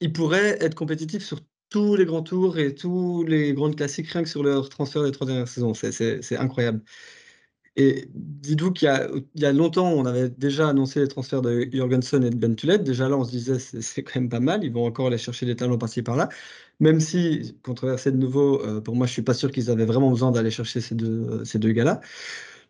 ils 0.00 0.12
pourraient 0.12 0.56
être 0.62 0.74
compétitifs 0.74 1.22
sur 1.22 1.40
tous 1.68 1.96
les 1.96 2.06
grands 2.06 2.22
tours 2.22 2.58
et 2.58 2.74
tous 2.74 3.24
les 3.24 3.52
grands 3.52 3.70
classiques, 3.70 4.08
rien 4.08 4.22
que 4.22 4.28
sur 4.28 4.42
leur 4.42 4.70
transfert 4.70 5.02
des 5.02 5.12
trois 5.12 5.26
dernières 5.26 5.48
saisons. 5.48 5.74
C'est 5.74 6.36
incroyable. 6.38 6.82
Et 7.78 8.08
dites-vous 8.14 8.72
qu'il 8.72 8.88
y, 9.34 9.44
a 9.44 9.52
longtemps, 9.52 9.92
on 9.92 10.06
avait 10.06 10.30
déjà 10.30 10.70
annoncé 10.70 11.00
les 11.00 11.08
transferts 11.08 11.42
de 11.42 11.68
Jorgensen 11.70 12.24
et 12.24 12.30
de 12.30 12.36
Ben 12.36 12.54
Déjà 12.54 13.08
là, 13.10 13.18
on 13.18 13.24
se 13.24 13.30
disait, 13.30 13.58
c'est 13.58 14.02
quand 14.02 14.18
même 14.18 14.30
pas 14.30 14.40
mal. 14.40 14.64
Ils 14.64 14.72
vont 14.72 14.86
encore 14.86 15.08
aller 15.08 15.18
chercher 15.18 15.44
des 15.44 15.56
talents 15.56 15.76
par-ci 15.76 16.02
par-là. 16.02 16.30
Même 16.80 17.00
si, 17.00 17.58
controversé 17.62 18.12
de 18.12 18.16
nouveau, 18.16 18.62
euh, 18.64 18.80
pour 18.80 18.96
moi, 18.96 19.06
je 19.06 19.12
suis 19.12 19.22
pas 19.22 19.34
sûr 19.34 19.50
qu'ils 19.50 19.70
avaient 19.70 19.84
vraiment 19.84 20.10
besoin 20.10 20.32
d'aller 20.32 20.50
chercher 20.50 20.80
ces 20.80 20.94
deux, 20.94 21.44
ces 21.44 21.58
deux 21.58 21.72
gars-là. 21.72 22.00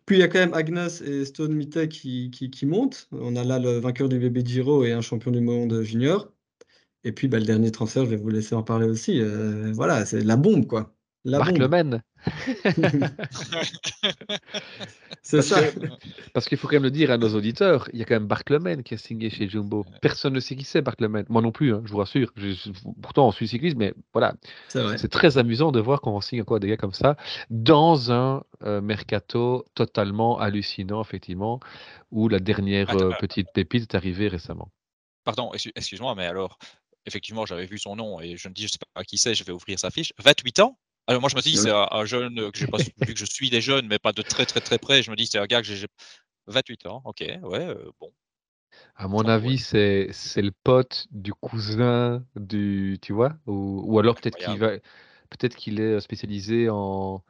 Puis 0.07 0.15
il 0.15 0.19
y 0.19 0.23
a 0.23 0.29
quand 0.29 0.39
même 0.39 0.53
Agnes 0.53 0.87
et 1.05 1.25
Stone 1.25 1.53
Mitte 1.53 1.89
qui, 1.89 2.31
qui, 2.31 2.49
qui, 2.49 2.65
montent. 2.65 3.09
On 3.11 3.35
a 3.35 3.43
là 3.43 3.59
le 3.59 3.77
vainqueur 3.77 4.07
du 4.07 4.17
bébé 4.17 4.41
Giro 4.43 4.85
et 4.85 4.93
un 4.93 5.01
champion 5.01 5.31
du 5.31 5.41
monde 5.41 5.81
junior. 5.81 6.31
Et 7.03 7.11
puis, 7.11 7.27
bah, 7.27 7.39
le 7.39 7.45
dernier 7.45 7.71
transfert, 7.71 8.05
je 8.05 8.11
vais 8.11 8.15
vous 8.15 8.29
laisser 8.29 8.55
en 8.55 8.63
parler 8.63 8.87
aussi. 8.87 9.19
Euh, 9.19 9.71
voilà, 9.73 10.05
c'est 10.05 10.23
la 10.23 10.37
bombe, 10.37 10.65
quoi. 10.65 10.95
La 11.25 11.39
Marc 11.39 11.59
bombe. 11.59 11.99
C'est 15.21 15.41
ça. 15.41 15.61
parce 16.33 16.47
qu'il 16.47 16.57
faut 16.57 16.67
quand 16.67 16.75
même 16.75 16.83
le 16.83 16.91
dire 16.91 17.11
à 17.11 17.17
nos 17.17 17.33
auditeurs, 17.35 17.89
il 17.93 17.99
y 17.99 18.01
a 18.01 18.05
quand 18.05 18.15
même 18.15 18.27
Bart 18.27 18.43
qui 18.43 18.93
a 18.93 18.97
signé 18.97 19.29
chez 19.29 19.47
Jumbo. 19.49 19.85
Personne 20.01 20.33
ne 20.33 20.39
sait 20.39 20.55
qui 20.55 20.63
c'est 20.63 20.81
Bart 20.81 20.95
Moi 20.99 21.41
non 21.41 21.51
plus, 21.51 21.73
hein, 21.73 21.81
je 21.85 21.91
vous 21.91 21.97
rassure. 21.97 22.33
pourtant, 23.01 23.27
on 23.27 23.31
suit 23.31 23.47
cycliste, 23.47 23.77
mais 23.77 23.93
voilà. 24.13 24.35
C'est 24.67 25.09
très 25.09 25.37
amusant 25.37 25.71
de 25.71 25.79
voir 25.79 26.01
qu'on 26.01 26.19
signe 26.21 26.41
encore 26.41 26.59
des 26.59 26.67
gars 26.67 26.77
comme 26.77 26.93
ça 26.93 27.15
dans 27.49 28.11
un 28.11 28.43
euh, 28.63 28.81
mercato 28.81 29.65
totalement 29.75 30.39
hallucinant, 30.39 31.01
effectivement, 31.01 31.59
où 32.11 32.29
la 32.29 32.39
dernière 32.39 32.95
euh, 32.95 33.11
petite 33.19 33.47
pépite 33.53 33.83
est 33.83 33.95
arrivée 33.95 34.27
récemment. 34.27 34.69
Pardon, 35.23 35.51
excuse-moi, 35.75 36.15
mais 36.15 36.25
alors, 36.25 36.57
effectivement, 37.05 37.45
j'avais 37.45 37.65
vu 37.65 37.77
son 37.77 37.95
nom 37.95 38.21
et 38.21 38.37
je 38.37 38.47
me 38.47 38.53
dis, 38.53 38.63
je 38.63 38.67
sais 38.69 38.79
pas 38.93 39.03
qui 39.03 39.17
c'est, 39.17 39.35
je 39.35 39.43
vais 39.43 39.51
ouvrir 39.51 39.79
sa 39.79 39.89
fiche. 39.89 40.13
28 40.19 40.59
ans 40.59 40.77
Alors 41.07 41.21
moi, 41.21 41.29
je 41.29 41.35
me 41.35 41.41
dis, 41.41 41.55
c'est 41.55 41.71
un, 41.71 42.05
jeune 42.05 42.51
que 42.51 42.59
j'ai 42.59 42.67
pas 42.67 42.77
vu 42.77 43.13
que 43.13 43.19
je 43.19 43.25
suis 43.25 43.49
des 43.49 43.61
jeunes, 43.61 43.87
mais 43.87 43.97
pas 43.97 44.11
de 44.11 44.21
très 44.21 44.45
très 44.45 44.59
très 44.59 44.77
près. 44.77 45.01
Je 45.03 45.09
me 45.09 45.15
dis, 45.15 45.25
c'est 45.25 45.39
un 45.39 45.45
gars 45.45 45.61
que 45.61 45.67
j'ai 45.67 45.87
28 46.47 46.85
ans. 46.87 47.01
Ok, 47.05 47.19
ouais, 47.21 47.65
euh, 47.65 47.91
bon. 47.99 48.11
À 48.95 49.07
mon 49.07 49.25
avis, 49.25 49.57
c'est 49.57 50.09
c'est 50.11 50.41
le 50.41 50.51
pote 50.63 51.07
du 51.11 51.33
cousin 51.33 52.23
du, 52.35 52.99
tu 53.01 53.13
vois, 53.13 53.37
ou, 53.47 53.83
ou 53.85 53.99
alors 53.99 54.15
peut-être 54.15 54.37
qu'il 54.37 54.59
va, 54.59 54.71
peut-être 55.29 55.55
qu'il 55.55 55.79
est 55.79 55.99
spécialisé 56.01 56.69
en 56.69 57.23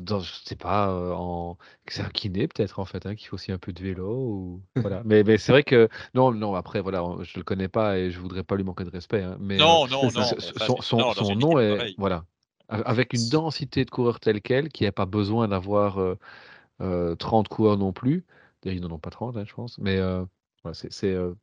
dans, 0.00 0.20
je 0.20 0.32
sais 0.44 0.56
pas, 0.56 0.90
euh, 0.90 1.12
en... 1.12 1.56
c'est 1.86 2.02
un 2.02 2.08
kiné 2.08 2.48
peut-être 2.48 2.80
en 2.80 2.84
fait, 2.84 3.06
hein, 3.06 3.14
qui 3.14 3.26
fait 3.26 3.34
aussi 3.34 3.52
un 3.52 3.58
peu 3.58 3.72
de 3.72 3.82
vélo. 3.82 4.08
Ou... 4.08 4.62
voilà. 4.76 5.02
mais, 5.04 5.22
mais 5.22 5.38
c'est 5.38 5.52
vrai 5.52 5.62
que 5.62 5.88
non, 6.14 6.32
non. 6.32 6.54
Après, 6.54 6.80
voilà, 6.80 7.04
je 7.22 7.38
le 7.38 7.44
connais 7.44 7.68
pas 7.68 7.98
et 7.98 8.10
je 8.10 8.18
voudrais 8.18 8.42
pas 8.42 8.56
lui 8.56 8.64
manquer 8.64 8.84
de 8.84 8.90
respect. 8.90 9.22
Hein, 9.22 9.36
mais 9.38 9.56
non, 9.56 9.86
non, 9.86 10.10
non. 10.10 10.24
Son, 10.56 10.80
son, 10.80 11.12
son 11.12 11.36
nom 11.36 11.60
est 11.60 11.94
voilà, 11.96 12.24
avec 12.68 13.12
une 13.12 13.28
densité 13.28 13.84
de 13.84 13.90
coureurs 13.90 14.20
telle 14.20 14.40
quelle, 14.40 14.68
qui 14.68 14.84
n'a 14.84 14.92
pas 14.92 15.06
besoin 15.06 15.48
d'avoir 15.48 15.98
euh, 15.98 16.18
euh, 16.80 17.14
30 17.16 17.48
coureurs 17.48 17.78
non 17.78 17.92
plus. 17.92 18.24
D'ailleurs, 18.62 18.78
ils 18.78 18.82
n'en 18.82 18.94
ont 18.94 18.98
pas 18.98 19.10
30, 19.10 19.36
hein, 19.36 19.44
je 19.46 19.54
pense. 19.54 19.78
Mais 19.78 19.98
euh, 19.98 20.24
voilà, 20.62 20.76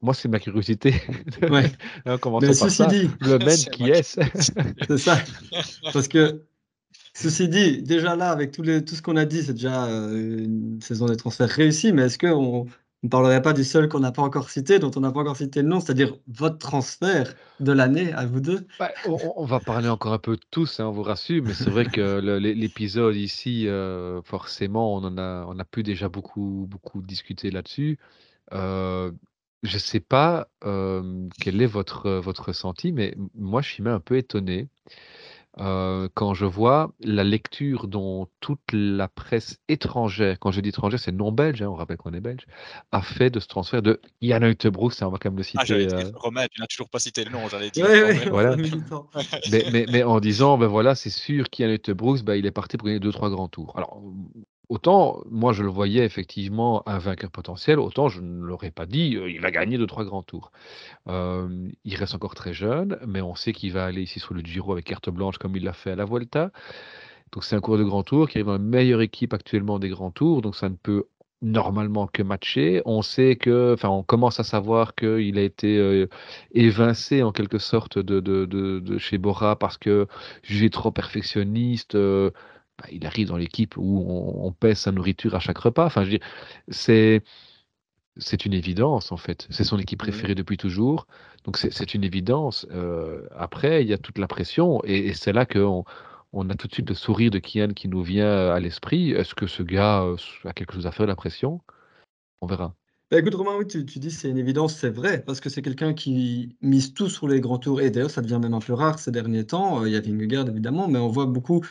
moi, 0.02 0.14
c'est 0.14 0.28
ma 0.28 0.40
curiosité. 0.40 0.96
ouais. 1.44 1.72
hein, 2.06 2.18
mais 2.42 2.54
ceci 2.54 2.88
dit, 2.88 3.10
le 3.22 3.38
mec 3.46 3.70
qui 3.72 3.90
est. 3.90 4.04
c'est 4.88 4.98
ça. 4.98 5.18
Parce 5.94 6.08
que 6.08 6.42
Ceci 7.14 7.50
dit, 7.50 7.82
déjà 7.82 8.16
là, 8.16 8.32
avec 8.32 8.52
tout, 8.52 8.62
les, 8.62 8.86
tout 8.86 8.96
ce 8.96 9.02
qu'on 9.02 9.18
a 9.18 9.26
dit, 9.26 9.44
c'est 9.44 9.54
déjà 9.54 9.84
une 9.90 10.80
saison 10.82 11.08
des 11.08 11.18
transferts 11.18 11.50
réussie, 11.50 11.92
mais 11.92 12.04
est-ce 12.04 12.18
qu'on 12.18 12.68
ne 13.04 13.10
parlerait 13.10 13.42
pas 13.42 13.54
du 13.54 13.64
seul 13.64 13.90
qu'on 13.90 14.00
n'a 14.00 14.12
pas 14.12 14.22
encore 14.22 14.50
cité, 14.50 14.78
dont 14.78 14.92
on 14.96 15.00
n'a 15.00 15.12
pas 15.12 15.22
encore 15.22 15.38
cité 15.38 15.62
le 15.62 15.68
nom, 15.68 15.80
c'est-à-dire 15.80 16.16
votre 16.28 16.58
transfert 16.58 17.34
de 17.60 17.72
l'année 17.72 18.14
à 18.14 18.26
vous 18.26 18.40
deux 18.40 18.68
bah, 18.80 18.92
on, 19.36 19.46
va 19.46 19.60
parler 19.60 19.90
encore 19.90 20.14
un 20.14 20.20
peu 20.20 20.36
de 20.36 20.46
tous, 20.52 20.80
hein, 20.80 20.86
on 20.86 20.92
vous 20.92 21.04
rassure, 21.04 21.44
mais 21.44 21.54
c'est 21.54 21.70
vrai 21.70 21.86
que 21.86 22.20
l'épisode 22.40 23.16
ici, 23.16 23.68
euh, 23.68 24.22
forcément, 24.22 24.96
on 24.96 25.04
en 25.04 25.18
a, 25.18 25.46
on 25.48 25.58
a 25.58 25.66
pu 25.66 25.84
déjà 25.84 26.10
beaucoup, 26.10 26.68
beaucoup 26.70 27.02
discuter 27.02 27.50
là-dessus. 27.50 27.98
Euh, 28.54 29.12
je 29.64 29.76
ne 29.76 29.80
sais 29.80 30.00
pas 30.00 30.48
quel 30.62 31.62
est 31.62 31.68
votre, 31.68 32.10
votre 32.10 32.46
ressenti, 32.48 32.92
mais 32.92 33.16
moi, 33.36 33.62
je 33.62 33.70
suis 33.70 33.84
même 33.84 33.94
un 33.94 34.00
peu 34.00 34.18
étonné 34.18 34.70
euh, 35.60 36.08
quand 36.14 36.34
je 36.34 36.46
vois 36.46 36.94
la 37.02 37.26
lecture 37.26 37.88
dont 37.88 38.28
toute 38.40 38.62
la 38.72 39.10
presse 39.10 39.60
étrangère, 39.68 40.40
quand 40.40 40.52
je 40.52 40.62
dis 40.62 40.70
étrangère, 40.70 41.00
c'est 41.00 41.12
non 41.12 41.32
belge, 41.32 41.62
hein, 41.62 41.68
on 41.68 41.76
rappelle 41.76 41.98
qu'on 41.98 42.14
est 42.14 42.22
belge, 42.22 42.46
a 42.92 43.02
fait 43.02 43.30
de 43.30 43.40
ce 43.42 43.48
transfert 43.48 43.82
de 43.82 44.00
Yann 44.22 44.44
Utebrooks, 44.44 44.94
ça 44.94 45.08
on 45.08 45.12
va 45.12 45.18
quand 45.18 45.30
même 45.30 45.38
le 45.38 45.46
ah, 45.58 45.66
citer. 45.66 45.88
Ah, 45.92 46.04
Romain, 46.16 46.46
tu 46.50 46.62
n'as 46.62 46.68
toujours 46.68 46.90
pas 46.90 47.00
cité 47.00 47.26
le 47.26 47.32
nom, 47.32 47.50
j'allais 47.50 47.70
dire. 47.70 47.86
voilà. 48.30 48.56
mais, 49.52 49.66
mais, 49.72 49.86
mais, 49.92 50.04
en 50.04 50.22
disant, 50.22 50.58
ben 50.58 50.68
voilà, 50.68 50.96
c'est 50.96 51.10
sûr 51.10 51.50
qu'Yann 51.50 51.72
Utebrooks, 51.72 52.24
ben, 52.24 52.36
il 52.36 52.46
est 52.46 52.52
parti 52.52 52.78
pour 52.78 52.88
gagner 52.88 53.00
2-3 53.00 53.30
grands 53.30 53.50
tours. 53.50 53.74
Alors, 53.76 54.02
autant 54.72 55.22
moi 55.30 55.52
je 55.54 55.64
le 55.64 55.70
voyais 55.70 56.06
effectivement 56.06 56.82
un 56.88 56.98
vainqueur 56.98 57.30
potentiel, 57.30 57.78
autant 57.78 58.08
je 58.08 58.22
ne 58.22 58.44
l'aurais 58.44 58.72
pas 58.72 58.86
dit, 58.86 59.18
euh, 59.18 59.30
il 59.30 59.42
va 59.42 59.52
gagner 59.52 59.78
2-3 59.78 60.06
grands 60.06 60.24
tours. 60.24 60.52
Il 61.08 61.96
reste 61.96 62.16
encore 62.16 62.36
très 62.36 62.54
jeune, 62.54 62.98
mais 63.06 63.22
on 63.22 63.36
sait 63.36 63.54
qu'il 63.54 63.74
va 63.74 63.86
aller 63.86 64.02
ici 64.02 64.20
sur 64.20 64.34
le 64.34 64.42
Giro 64.42 64.72
avec 64.74 64.86
carte 64.86 65.10
blanche 65.10 65.38
comme 65.38 65.56
il 65.56 65.64
l'a 65.64 65.74
fait 65.74 65.92
à 65.92 65.96
la 65.96 66.06
Vuelta. 66.06 66.52
Donc 67.32 67.44
c'est 67.44 67.56
un 67.56 67.62
cours 67.62 67.78
de 67.78 67.84
grand 67.84 68.04
tour 68.04 68.30
qui 68.30 68.38
arrive 68.38 68.48
dans 68.48 68.54
la 68.54 68.60
meilleure 68.60 69.02
équipe 69.02 69.34
actuellement 69.34 69.80
des 69.80 69.90
grands 69.90 70.12
tours, 70.12 70.42
donc 70.42 70.56
ça 70.56 70.70
ne 70.70 70.76
peut 70.76 71.06
normalement 71.42 72.08
que 72.08 72.24
matcher. 72.24 72.82
On 72.86 73.02
sait 73.02 73.36
que, 73.36 73.74
enfin, 73.74 73.90
on 73.90 74.04
commence 74.04 74.40
à 74.40 74.44
savoir 74.44 74.96
qu'il 74.96 75.38
a 75.38 75.42
été 75.42 75.78
euh, 75.78 76.08
évincé 76.54 77.24
en 77.24 77.32
quelque 77.32 77.58
sorte 77.58 77.98
de, 78.00 78.98
chez 79.00 79.18
Bora 79.18 79.56
parce 79.58 79.78
que 79.78 80.08
jugé 80.44 80.70
trop 80.70 80.92
perfectionniste. 80.92 81.96
Euh, 81.96 82.32
bah, 82.78 82.86
il 82.92 83.06
arrive 83.06 83.28
dans 83.28 83.38
l'équipe 83.38 83.76
où 83.78 84.06
on, 84.08 84.52
pèse 84.52 84.80
sa 84.80 84.92
nourriture 84.92 85.36
à 85.36 85.40
chaque 85.40 85.58
repas. 85.58 85.86
Enfin, 85.86 86.04
je 86.04 86.18
c'est 86.70 87.24
c'est 88.18 88.46
une 88.46 88.54
évidence 88.54 89.12
en 89.12 89.18
fait. 89.18 89.48
C'est 89.50 89.64
son 89.64 89.80
équipe 89.80 90.00
préférée 90.00 90.36
depuis 90.36 90.58
toujours. 90.58 91.08
Donc 91.46 91.58
c'est 91.58 91.94
une 91.94 92.04
évidence. 92.04 92.68
Euh, 92.72 93.28
après, 93.36 93.84
il 93.84 93.90
y 93.90 93.94
a 93.94 93.98
toute 93.98 94.18
la 94.18 94.28
pression 94.28 94.82
et, 94.84 95.08
et 95.08 95.14
c'est 95.14 95.34
là 95.34 95.46
qu'on 95.46 95.86
on 96.34 96.50
a 96.50 96.56
tout 96.56 96.68
de 96.68 96.74
suite 96.74 96.90
le 96.90 96.96
sourire 96.96 97.32
de 97.32 97.40
Kian 97.40 97.70
qui 97.74 97.88
nous 97.88 98.04
vient 98.04 98.50
à 98.50 98.60
l'esprit. 98.60 99.12
Est-ce 99.12 99.36
que 99.36 99.48
ce 99.48 99.64
gars 99.64 100.04
euh, 100.04 100.18
a 100.46 100.54
quelque 100.54 100.74
chose 100.74 100.88
à 100.88 100.92
faire, 100.92 101.08
l'impression 101.08 101.62
On 102.42 102.48
verra. 102.48 102.76
Bah, 103.12 103.20
écoute, 103.20 103.36
Romain, 103.36 103.58
oui, 103.58 103.68
tu, 103.68 103.84
dis 103.84 104.12
c'est 104.12 104.30
une 104.30 104.38
évidence, 104.38 104.74
c'est 104.76 104.90
vrai, 104.90 105.22
parce 105.26 105.42
que 105.42 105.50
c'est 105.50 105.62
quelqu'un 105.62 105.94
qui 105.94 106.56
mise 106.62 106.94
tout 106.94 107.10
sur 107.10 107.28
les 107.28 107.42
grands 107.42 107.58
tours. 107.58 107.82
Et 107.82 107.92
d'ailleurs, 107.92 108.10
ça 108.10 108.22
devient 108.22 108.40
même 108.42 108.54
un 108.54 108.60
peu 108.60 108.74
rare 108.74 109.00
ces 109.00 109.12
derniers 109.12 109.46
temps. 109.46 109.82
Euh, 109.82 109.90
il 109.90 109.94
y 109.94 109.98
a 109.98 110.02
Vingegaard, 110.02 110.48
évidemment, 110.48 110.88
mais 110.88 111.00
on 111.00 111.10
voit 111.10 111.26
beaucoup 111.26 111.62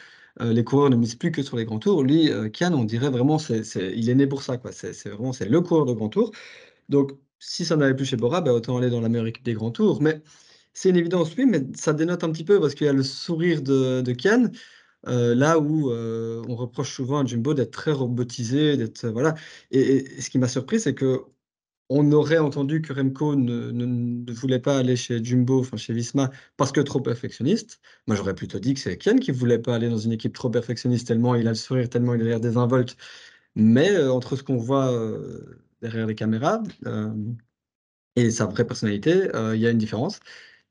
euh, 0.40 0.52
les 0.52 0.64
coureurs 0.64 0.90
ne 0.90 0.96
misent 0.96 1.14
plus 1.14 1.32
que 1.32 1.42
sur 1.42 1.56
les 1.56 1.64
grands 1.64 1.78
tours. 1.78 2.02
Lui, 2.02 2.30
Kian, 2.52 2.72
on 2.74 2.84
dirait 2.84 3.10
vraiment, 3.10 3.38
c'est, 3.38 3.62
il 3.96 4.08
est 4.10 4.14
né 4.14 4.26
pour 4.26 4.42
ça. 4.42 4.56
Quoi. 4.58 4.72
C'est, 4.72 5.08
vraiment 5.08 5.32
c'est 5.32 5.48
le 5.48 5.60
coureur 5.60 5.86
de 5.86 5.92
grands 5.92 6.08
tours. 6.08 6.32
Donc, 6.88 7.12
si 7.38 7.64
ça 7.64 7.76
n'allait 7.76 7.94
plus 7.94 8.06
chez 8.06 8.16
Bora, 8.16 8.40
bah, 8.40 8.52
autant 8.52 8.78
aller 8.78 8.90
dans 8.90 9.00
la 9.00 9.08
meilleure 9.08 9.26
équipe 9.26 9.44
des 9.44 9.54
grands 9.54 9.70
tours. 9.70 10.02
Mais 10.02 10.22
c'est 10.72 10.90
une 10.90 10.96
évidence, 10.96 11.34
oui, 11.36 11.46
mais 11.46 11.62
ça 11.74 11.92
dénote 11.92 12.24
un 12.24 12.32
petit 12.32 12.44
peu 12.44 12.60
parce 12.60 12.74
qu'il 12.74 12.86
y 12.86 12.90
a 12.90 12.92
le 12.92 13.02
sourire 13.02 13.62
de, 13.62 14.02
de 14.02 14.12
Kian, 14.12 14.50
euh, 15.08 15.34
là 15.34 15.58
où 15.58 15.90
euh, 15.90 16.42
on 16.48 16.56
reproche 16.56 16.94
souvent 16.94 17.20
à 17.20 17.24
Jumbo 17.26 17.54
d'être 17.54 17.70
très 17.72 17.92
robotisé, 17.92 18.76
d'être 18.76 19.04
euh, 19.04 19.10
voilà. 19.10 19.34
Et, 19.70 20.20
ce 20.20 20.30
qui 20.30 20.38
m'a 20.38 20.48
surpris, 20.48 20.80
c'est 20.80 20.94
que 20.94 21.24
on 21.90 22.10
aurait 22.12 22.38
entendu 22.38 22.82
que 22.82 22.92
Remco 22.92 23.36
ne, 23.36 23.70
ne, 23.72 24.32
voulait 24.32 24.60
pas 24.60 24.78
aller 24.78 24.96
chez 24.96 25.22
Jumbo, 25.22 25.60
enfin 25.60 25.76
chez 25.76 25.92
Visma, 25.92 26.30
parce 26.56 26.72
que 26.72 26.80
trop 26.80 27.00
perfectionniste. 27.00 27.80
Moi, 28.06 28.16
j'aurais 28.16 28.34
plutôt 28.34 28.58
dit 28.58 28.74
que 28.74 28.80
c'est 28.80 28.96
Kian 28.96 29.16
qui 29.16 29.32
voulait 29.32 29.58
pas 29.58 29.74
aller 29.74 29.88
dans 29.88 29.98
une 29.98 30.12
équipe 30.12 30.34
trop 30.34 30.50
perfectionniste, 30.50 31.08
tellement 31.08 31.34
il 31.34 31.46
a 31.46 31.50
le 31.50 31.56
sourire, 31.56 31.88
tellement 31.90 32.14
il 32.14 32.22
a 32.22 32.24
l'air 32.24 32.40
désinvolte. 32.40 32.96
Mais 33.56 33.96
entre 34.08 34.36
ce 34.36 34.42
qu'on 34.42 34.56
voit 34.56 34.92
derrière 35.82 36.06
les 36.06 36.14
caméras 36.14 36.62
et 38.16 38.30
sa 38.30 38.46
vraie 38.46 38.66
personnalité, 38.66 39.28
il 39.54 39.60
y 39.60 39.66
a 39.66 39.70
une 39.70 39.78
différence 39.78 40.20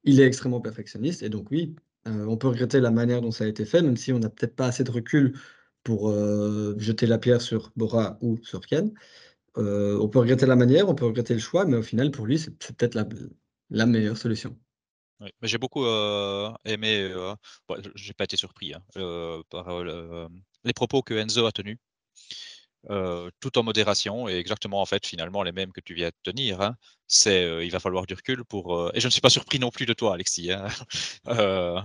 il 0.03 0.19
est 0.19 0.25
extrêmement 0.25 0.61
perfectionniste 0.61 1.23
et 1.23 1.29
donc 1.29 1.51
oui, 1.51 1.75
euh, 2.07 2.25
on 2.25 2.37
peut 2.37 2.47
regretter 2.47 2.79
la 2.79 2.91
manière 2.91 3.21
dont 3.21 3.31
ça 3.31 3.43
a 3.45 3.47
été 3.47 3.65
fait, 3.65 3.81
même 3.81 3.97
si 3.97 4.11
on 4.13 4.19
n'a 4.19 4.29
peut-être 4.29 4.55
pas 4.55 4.67
assez 4.67 4.83
de 4.83 4.91
recul 4.91 5.37
pour 5.83 6.09
euh, 6.09 6.75
jeter 6.77 7.07
la 7.07 7.17
pierre 7.17 7.41
sur 7.41 7.71
Bora 7.75 8.17
ou 8.21 8.37
sur 8.43 8.61
Ken. 8.61 8.93
Euh, 9.59 9.97
on 9.99 10.07
peut 10.07 10.19
regretter 10.19 10.45
la 10.45 10.55
manière, 10.55 10.89
on 10.89 10.95
peut 10.95 11.05
regretter 11.05 11.33
le 11.33 11.39
choix, 11.39 11.65
mais 11.65 11.77
au 11.77 11.83
final, 11.83 12.11
pour 12.11 12.25
lui, 12.25 12.39
c'est 12.39 12.57
peut-être 12.57 12.95
la, 13.69 13.85
meilleure 13.85 14.17
solution. 14.17 14.57
Oui, 15.19 15.29
j'ai 15.43 15.57
beaucoup 15.57 15.85
aimé, 16.65 17.11
Je 17.11 17.89
j'ai 17.95 18.13
pas 18.13 18.23
été 18.23 18.37
surpris 18.37 18.73
hein, 18.73 18.81
par 19.49 19.83
les 20.63 20.73
propos 20.73 21.01
que 21.01 21.13
Enzo 21.13 21.45
a 21.45 21.51
tenus. 21.51 21.77
Euh, 22.89 23.29
tout 23.41 23.57
en 23.57 23.63
modération 23.63 24.29
et 24.29 24.37
exactement 24.37 24.81
en 24.81 24.85
fait 24.85 25.05
finalement 25.05 25.43
les 25.43 25.51
mêmes 25.51 25.73
que 25.73 25.81
tu 25.81 25.93
viens 25.93 26.07
de 26.07 26.13
tenir. 26.23 26.61
Hein. 26.61 26.77
C'est 27.07 27.43
euh, 27.43 27.65
il 27.65 27.71
va 27.71 27.81
falloir 27.81 28.05
du 28.05 28.13
recul 28.13 28.45
pour 28.45 28.73
euh, 28.73 28.89
et 28.93 29.01
je 29.01 29.07
ne 29.07 29.11
suis 29.11 29.19
pas 29.19 29.29
surpris 29.29 29.59
non 29.59 29.69
plus 29.69 29.85
de 29.85 29.91
toi 29.91 30.13
Alexis. 30.13 30.49
Hein. 30.53 30.67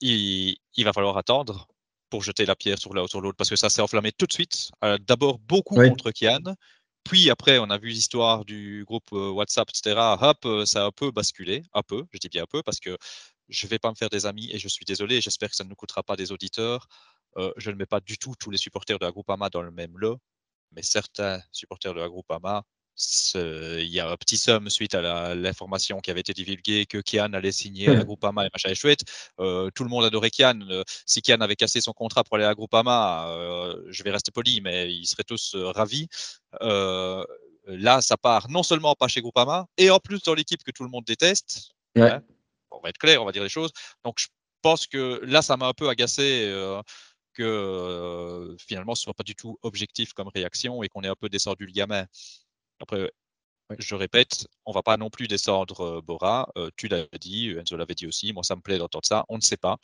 il, 0.00 0.56
il, 0.74 0.84
va 0.84 0.92
falloir 0.92 1.16
attendre 1.16 1.68
pour 2.10 2.24
jeter 2.24 2.44
la 2.44 2.56
pierre 2.56 2.78
sur 2.78 2.92
l'autre 2.92 3.36
parce 3.36 3.50
que 3.50 3.56
ça 3.56 3.70
s'est 3.70 3.82
enflammé 3.82 4.10
tout 4.10 4.26
de 4.26 4.32
suite. 4.32 4.72
D'abord 5.06 5.38
beaucoup 5.38 5.76
contre 5.76 6.10
Kian. 6.10 6.56
Puis 7.04 7.30
après, 7.30 7.58
on 7.58 7.70
a 7.70 7.78
vu 7.78 7.88
l'histoire 7.88 8.44
du 8.44 8.84
groupe 8.86 9.12
WhatsApp, 9.12 9.68
etc. 9.70 10.16
Hop, 10.20 10.46
ça 10.66 10.84
a 10.84 10.86
un 10.86 10.90
peu 10.92 11.10
basculé, 11.10 11.62
un 11.74 11.82
peu, 11.82 12.04
je 12.12 12.18
dis 12.18 12.28
bien 12.28 12.44
un 12.44 12.46
peu, 12.46 12.62
parce 12.62 12.80
que 12.80 12.96
je 13.48 13.66
ne 13.66 13.70
vais 13.70 13.78
pas 13.78 13.90
me 13.90 13.96
faire 13.96 14.08
des 14.10 14.26
amis 14.26 14.50
et 14.52 14.58
je 14.58 14.68
suis 14.68 14.84
désolé, 14.84 15.20
j'espère 15.20 15.50
que 15.50 15.56
ça 15.56 15.64
ne 15.64 15.68
nous 15.68 15.76
coûtera 15.76 16.02
pas 16.02 16.16
des 16.16 16.32
auditeurs. 16.32 16.86
je 17.56 17.70
ne 17.70 17.76
mets 17.76 17.86
pas 17.86 18.00
du 18.00 18.18
tout 18.18 18.34
tous 18.38 18.50
les 18.50 18.58
supporters 18.58 18.98
de 18.98 19.04
la 19.04 19.10
groupe 19.12 19.30
AMA 19.30 19.50
dans 19.50 19.62
le 19.62 19.70
même 19.72 19.98
lot 19.98 20.20
mais 20.74 20.82
certains 20.82 21.40
supporters 21.52 21.94
de 21.94 22.00
la 22.00 22.08
Groupama, 22.08 22.64
il 22.96 23.88
y 23.88 24.00
a 24.00 24.10
un 24.10 24.16
petit 24.16 24.36
somme 24.36 24.68
suite 24.70 24.94
à 24.94 25.34
l'information 25.34 26.00
qui 26.00 26.10
avait 26.10 26.20
été 26.20 26.32
divulguée 26.32 26.86
que 26.86 26.98
Kian 26.98 27.32
allait 27.32 27.52
signer 27.52 27.88
à 27.88 27.94
la 27.94 28.04
Groupama 28.04 28.46
et 28.46 28.50
machin 28.52 28.70
est 28.70 28.74
chouette. 28.74 29.00
Euh, 29.40 29.70
tout 29.74 29.84
le 29.84 29.90
monde 29.90 30.04
adorait 30.04 30.30
Kian. 30.30 30.60
Euh, 30.68 30.82
si 31.06 31.22
Kian 31.22 31.40
avait 31.40 31.56
cassé 31.56 31.80
son 31.80 31.92
contrat 31.92 32.24
pour 32.24 32.36
aller 32.36 32.44
à 32.44 32.48
la 32.48 32.54
Groupama, 32.54 33.28
euh, 33.30 33.82
je 33.88 34.02
vais 34.02 34.10
rester 34.10 34.30
poli, 34.30 34.60
mais 34.60 34.92
ils 34.92 35.06
seraient 35.06 35.24
tous 35.24 35.56
ravis. 35.56 36.08
là, 37.66 38.00
ça 38.00 38.16
part 38.16 38.50
non 38.50 38.62
seulement 38.62 38.94
pas 38.94 39.08
chez 39.08 39.20
Groupama, 39.20 39.66
et 39.78 39.90
en 39.90 39.98
plus 39.98 40.22
dans 40.22 40.34
l'équipe 40.34 40.62
que 40.62 40.72
tout 40.72 40.82
le 40.84 40.90
monde 40.90 41.04
déteste. 41.04 41.72
Hein. 41.96 42.22
on 42.70 42.80
va 42.80 42.88
être 42.88 42.98
clair, 42.98 43.22
on 43.22 43.26
va 43.26 43.32
dire 43.32 43.42
les 43.42 43.48
choses. 43.48 43.70
Donc 44.04 44.16
je 44.18 44.28
pense 44.62 44.86
que 44.86 45.20
là, 45.24 45.42
ça 45.42 45.56
m'a 45.56 45.66
un 45.66 45.72
peu 45.72 45.88
agacé 45.88 46.50
que 47.34 48.56
finalement 48.58 48.94
ce 48.94 49.02
soit 49.04 49.14
pas 49.14 49.22
du 49.22 49.34
tout 49.34 49.58
objectif 49.62 50.12
comme 50.12 50.28
réaction 50.28 50.82
et 50.82 50.88
qu'on 50.88 51.02
ait 51.02 51.08
un 51.08 51.14
peu 51.14 51.28
descendu 51.28 51.66
le 51.66 51.72
gamin. 51.72 52.06
Après, 52.82 53.10
je 53.78 53.94
répète, 53.94 54.46
on 54.66 54.72
va 54.72 54.82
pas 54.82 54.96
non 54.96 55.08
plus 55.08 55.28
descendre 55.28 56.02
Bora. 56.02 56.52
tu 56.76 56.88
l'as 56.88 57.06
dit, 57.20 57.50
Enzo 57.50 57.76
l'avait 57.76 57.94
dit 57.94 58.06
aussi. 58.06 58.32
Moi, 58.32 58.42
ça 58.42 58.56
me 58.56 58.60
plaît 58.60 58.78
d'entendre 58.78 59.06
ça. 59.06 59.24
On 59.28 59.36
ne 59.36 59.42
sait 59.42 59.56
pas. 59.56 59.78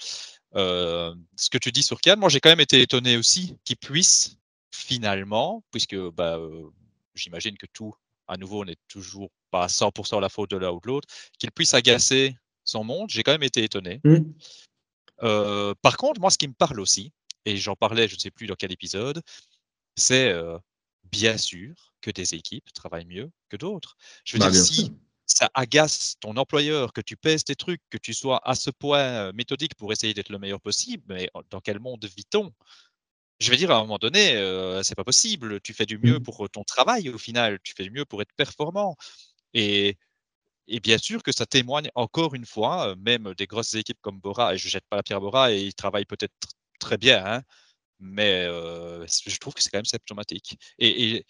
ce 0.55 1.51
que 1.51 1.59
tu 1.59 1.73
dis 1.73 1.83
sur 1.83 2.01
Kian, 2.01 2.17
moi, 2.17 2.29
j'ai 2.29 2.41
quand 2.41 2.51
même 2.51 2.61
été 2.61 2.83
étonné 2.83 3.17
aussi 3.17 3.57
qu'il 3.65 3.77
puisse 3.77 4.37
finalement, 4.71 5.65
puisque 5.71 5.97
bah, 5.97 6.39
j'imagine 7.15 7.57
que 7.57 7.67
tout, 7.73 7.95
à 8.27 8.37
nouveau, 8.37 8.65
n'est 8.65 8.77
toujours 8.89 9.31
pas 9.51 9.65
à 9.65 9.69
100% 9.69 10.21
la 10.21 10.29
faute 10.29 10.51
de 10.51 10.59
l'un 10.59 10.71
ou 10.71 10.81
de 10.81 10.89
l'autre, 10.89 11.09
qu'il 11.39 11.51
puisse 11.51 11.73
agacer 11.73 12.37
son 12.65 12.85
monde. 12.85 13.09
J'ai 13.09 13.23
quand 13.23 13.33
même 13.33 13.43
été 13.43 13.63
étonné. 13.65 14.01
Mmh. 14.05 15.75
par 15.81 15.97
contre, 15.97 16.21
moi, 16.21 16.31
ce 16.31 16.39
qui 16.39 16.49
me 16.49 16.55
parle 16.55 16.81
aussi, 16.81 17.13
et 17.45 17.57
j'en 17.57 17.77
parlais, 17.77 18.09
je 18.09 18.17
ne 18.17 18.21
sais 18.21 18.31
plus 18.31 18.47
dans 18.47 18.57
quel 18.57 18.73
épisode, 18.73 19.23
c'est 19.97 20.35
bien 21.11 21.37
sûr 21.39 21.93
que 22.01 22.11
des 22.11 22.35
équipes 22.35 22.73
travaillent 22.73 23.07
mieux 23.07 23.31
que 23.49 23.57
d'autres. 23.57 23.97
Je 24.25 24.37
veux 24.37 24.41
bah, 24.41 24.51
dire, 24.51 24.63
si 24.63 24.93
ça 25.27 25.51
agace 25.55 26.17
ton 26.21 26.37
employeur, 26.37 26.93
que 26.93 27.01
tu 27.01 27.17
pèses 27.17 27.45
tes 27.45 27.57
trucs, 27.57 27.83
que 27.91 27.99
tu 27.99 28.15
sois 28.15 28.41
à 28.49 28.55
ce 28.55 28.71
point 28.71 29.33
méthodique 29.33 29.75
pour 29.75 29.93
essayer 29.93 30.15
d'être 30.15 30.31
le 30.31 30.39
meilleur 30.39 30.61
possible, 30.61 31.05
mais 31.09 31.31
dans 31.51 31.61
quel 31.61 31.81
monde 31.81 32.05
vit-on? 32.17 32.53
Je 33.41 33.51
veux 33.51 33.57
dire, 33.57 33.71
à 33.71 33.77
un 33.77 33.81
moment 33.81 33.99
donné, 33.99 34.33
c'est 34.83 34.97
pas 34.97 35.05
possible. 35.05 35.61
Tu 35.61 35.75
fais 35.75 35.87
du 35.87 35.99
mieux 35.99 36.19
mmh. 36.19 36.23
pour 36.23 36.49
ton 36.51 36.65
travail 36.65 37.09
au 37.11 37.19
final. 37.19 37.59
Tu 37.63 37.73
fais 37.77 37.85
du 37.85 37.91
mieux 37.91 38.05
pour 38.05 38.21
être 38.23 38.33
performant. 38.37 38.97
Et, 39.55 39.97
et 40.67 40.81
bien 40.81 40.99
sûr 40.99 41.23
que 41.23 41.33
ça 41.33 41.47
témoigne 41.47 41.91
encore 41.95 42.35
une 42.35 42.47
fois, 42.47 42.97
même 42.97 43.35
des 43.35 43.47
grosses 43.47 43.75
équipes 43.75 44.01
comme 44.01 44.21
Bora, 44.21 44.55
et 44.55 44.59
je 44.59 44.69
jette 44.69 44.85
pas 44.89 44.97
la 44.97 45.03
pierre 45.03 45.19
à 45.19 45.21
Bora, 45.21 45.53
et 45.53 45.61
ils 45.61 45.75
travaillent 45.75 46.05
peut-être 46.05 46.35
très 46.81 46.99
bien, 46.99 47.25
hein, 47.25 47.43
mais 48.01 48.45
je 48.45 49.39
trouve 49.39 49.55
que 49.55 49.63
c'est 49.63 49.71
quand 49.71 49.79
même 49.79 49.85
symptomatique. 49.85 50.59
Et, 50.79 51.25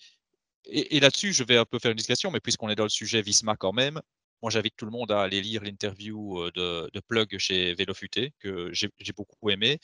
et, 0.66 1.00
là-dessus, 1.00 1.32
je 1.32 1.44
vais 1.44 1.56
un 1.56 1.64
peu 1.64 1.78
faire 1.78 1.90
une 1.90 1.96
discussion, 1.96 2.30
mais 2.30 2.40
puisqu'on 2.40 2.68
est 2.68 2.74
dans 2.74 2.84
le 2.84 2.90
sujet 2.90 3.22
Visma 3.22 3.56
quand 3.56 3.72
même, 3.72 4.00
moi 4.42 4.50
j'invite 4.50 4.74
tout 4.76 4.84
le 4.84 4.90
monde 4.90 5.10
à 5.10 5.22
aller 5.22 5.40
lire 5.40 5.62
l'interview 5.62 6.50
de, 6.50 6.90
de, 6.92 7.00
Plug 7.00 7.38
chez 7.38 7.74
Vélofuté, 7.74 8.32
que 8.38 8.70
j'ai 8.72 9.12
beaucoup 9.16 9.50
aimé. 9.50 9.78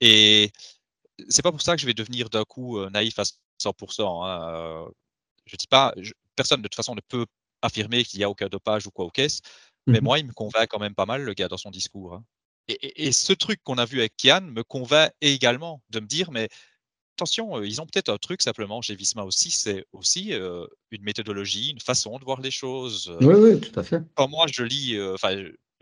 Et 0.00 0.50
c'est 1.28 1.42
pas 1.42 1.52
pour 1.52 1.62
ça 1.62 1.74
que 1.74 1.80
je 1.82 1.86
vais 1.86 1.94
devenir 1.94 2.30
d'un 2.30 2.44
coup 2.44 2.84
naïf 2.90 3.18
à 3.18 3.24
100%. 3.62 4.26
Hein. 4.26 4.90
Je 5.46 5.56
dis 5.56 5.66
pas, 5.66 5.94
personne 6.36 6.62
de 6.62 6.68
toute 6.68 6.74
façon 6.74 6.94
ne 6.94 7.00
peut 7.00 7.26
affirmer 7.62 8.04
qu'il 8.04 8.18
n'y 8.18 8.24
a 8.24 8.30
aucun 8.30 8.48
dopage 8.48 8.86
ou 8.86 8.90
quoi 8.90 9.04
au 9.04 9.10
caisse, 9.10 9.40
mais 9.86 10.00
mmh 10.00 10.04
moi 10.04 10.18
il 10.18 10.26
me 10.26 10.32
convainc 10.32 10.68
quand 10.68 10.78
même 10.78 10.94
pas 10.94 11.06
mal 11.06 11.22
le 11.22 11.34
gars 11.34 11.48
dans 11.48 11.56
son 11.56 11.70
discours. 11.70 12.14
Hein. 12.14 12.24
Et, 12.68 13.12
ce 13.12 13.32
truc 13.32 13.60
qu'on 13.64 13.78
a 13.78 13.84
vu 13.84 13.98
avec 13.98 14.14
Kian 14.16 14.40
me 14.42 14.62
convainc 14.62 15.10
également 15.20 15.82
de 15.90 16.00
me 16.00 16.06
dire, 16.06 16.30
mais 16.30 16.48
attention, 17.16 17.62
ils 17.62 17.80
ont 17.80 17.86
peut-être 17.86 18.08
un 18.08 18.18
truc 18.18 18.40
simplement 18.40 18.80
chez 18.82 18.94
Visma 18.94 19.24
aussi, 19.24 19.50
c'est 19.50 19.84
aussi 19.92 20.32
une 20.32 21.02
méthodologie, 21.02 21.70
une 21.70 21.80
façon 21.80 22.18
de 22.18 22.24
voir 22.24 22.40
les 22.40 22.52
choses. 22.52 23.14
Oui, 23.20 23.34
oui, 23.34 23.60
tout 23.60 23.78
à 23.78 23.82
fait. 23.82 24.02
Quand 24.14 24.28
moi 24.28 24.46
je 24.50 24.62
lis, 24.62 25.00
enfin, 25.12 25.36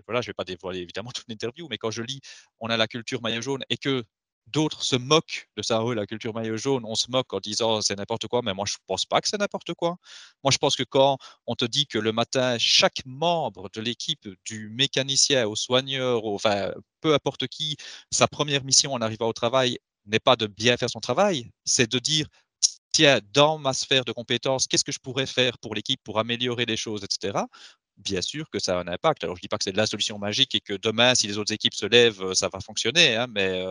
voilà, 0.06 0.22
je 0.22 0.28
ne 0.28 0.30
vais 0.30 0.34
pas 0.34 0.44
dévoiler 0.44 0.80
évidemment 0.80 1.10
toute 1.14 1.28
l'interview, 1.28 1.66
mais 1.68 1.78
quand 1.78 1.90
je 1.90 2.02
lis, 2.02 2.20
on 2.58 2.68
a 2.68 2.76
la 2.76 2.88
culture 2.88 3.22
maillot 3.22 3.42
jaune 3.42 3.62
et 3.70 3.76
que 3.76 4.04
d'autres 4.46 4.82
se 4.82 4.96
moquent 4.96 5.48
de 5.56 5.62
ça, 5.62 5.82
la 5.94 6.06
culture 6.06 6.34
maillot 6.34 6.56
jaune, 6.56 6.84
on 6.84 6.94
se 6.94 7.10
moque 7.10 7.32
en 7.32 7.40
disant 7.40 7.80
c'est 7.82 7.96
n'importe 7.96 8.26
quoi, 8.26 8.42
mais 8.42 8.54
moi 8.54 8.64
je 8.66 8.74
ne 8.74 8.84
pense 8.86 9.06
pas 9.06 9.20
que 9.20 9.28
c'est 9.28 9.38
n'importe 9.38 9.74
quoi. 9.74 9.96
Moi 10.44 10.50
je 10.52 10.58
pense 10.58 10.76
que 10.76 10.82
quand 10.82 11.18
on 11.46 11.54
te 11.54 11.64
dit 11.64 11.86
que 11.86 11.98
le 11.98 12.12
matin, 12.12 12.58
chaque 12.58 13.02
membre 13.06 13.68
de 13.74 13.80
l'équipe, 13.80 14.28
du 14.44 14.68
mécanicien 14.70 15.46
au 15.46 15.56
soigneur, 15.56 16.24
enfin 16.26 16.72
peu 17.00 17.14
importe 17.14 17.46
qui, 17.48 17.76
sa 18.10 18.28
première 18.28 18.64
mission 18.64 18.92
en 18.92 19.00
arrivant 19.00 19.28
au 19.28 19.32
travail 19.32 19.78
n'est 20.06 20.20
pas 20.20 20.36
de 20.36 20.46
bien 20.46 20.76
faire 20.76 20.90
son 20.90 21.00
travail, 21.00 21.50
c'est 21.64 21.90
de 21.90 21.98
dire 21.98 22.26
tiens, 22.92 23.20
dans 23.32 23.58
ma 23.58 23.72
sphère 23.72 24.04
de 24.04 24.12
compétences, 24.12 24.66
qu'est-ce 24.66 24.84
que 24.84 24.92
je 24.92 24.98
pourrais 24.98 25.26
faire 25.26 25.58
pour 25.58 25.74
l'équipe 25.74 26.00
pour 26.04 26.18
améliorer 26.18 26.66
les 26.66 26.76
choses, 26.76 27.04
etc 27.04 27.40
bien 28.00 28.22
sûr 28.22 28.48
que 28.50 28.58
ça 28.58 28.78
a 28.78 28.80
un 28.82 28.88
impact. 28.88 29.24
Alors, 29.24 29.36
je 29.36 29.40
ne 29.40 29.42
dis 29.42 29.48
pas 29.48 29.58
que 29.58 29.64
c'est 29.64 29.76
la 29.76 29.86
solution 29.86 30.18
magique 30.18 30.54
et 30.54 30.60
que 30.60 30.74
demain, 30.74 31.14
si 31.14 31.26
les 31.26 31.38
autres 31.38 31.52
équipes 31.52 31.74
se 31.74 31.86
lèvent, 31.86 32.34
ça 32.34 32.48
va 32.48 32.60
fonctionner, 32.60 33.16
hein, 33.16 33.26
mais 33.28 33.62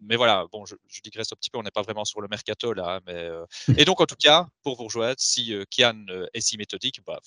mais 0.00 0.16
voilà, 0.16 0.46
bon, 0.50 0.64
je, 0.64 0.74
je, 0.88 1.00
digresse 1.02 1.32
un 1.32 1.36
petit 1.36 1.50
peu, 1.50 1.58
on 1.58 1.62
n'est 1.62 1.70
pas 1.70 1.82
vraiment 1.82 2.04
sur 2.04 2.20
le 2.20 2.28
mercato 2.28 2.72
là. 2.72 3.00
Mais, 3.06 3.28
Et 3.76 3.84
donc, 3.84 4.00
en 4.00 4.06
tout 4.06 4.16
cas, 4.18 4.48
pour 4.62 4.76
vous 4.76 4.84
rejoindre, 4.84 5.16
si 5.18 5.54
Kian 5.70 6.06
est 6.32 6.40
si 6.40 6.56
méthodique, 6.56 7.00
bah, 7.06 7.20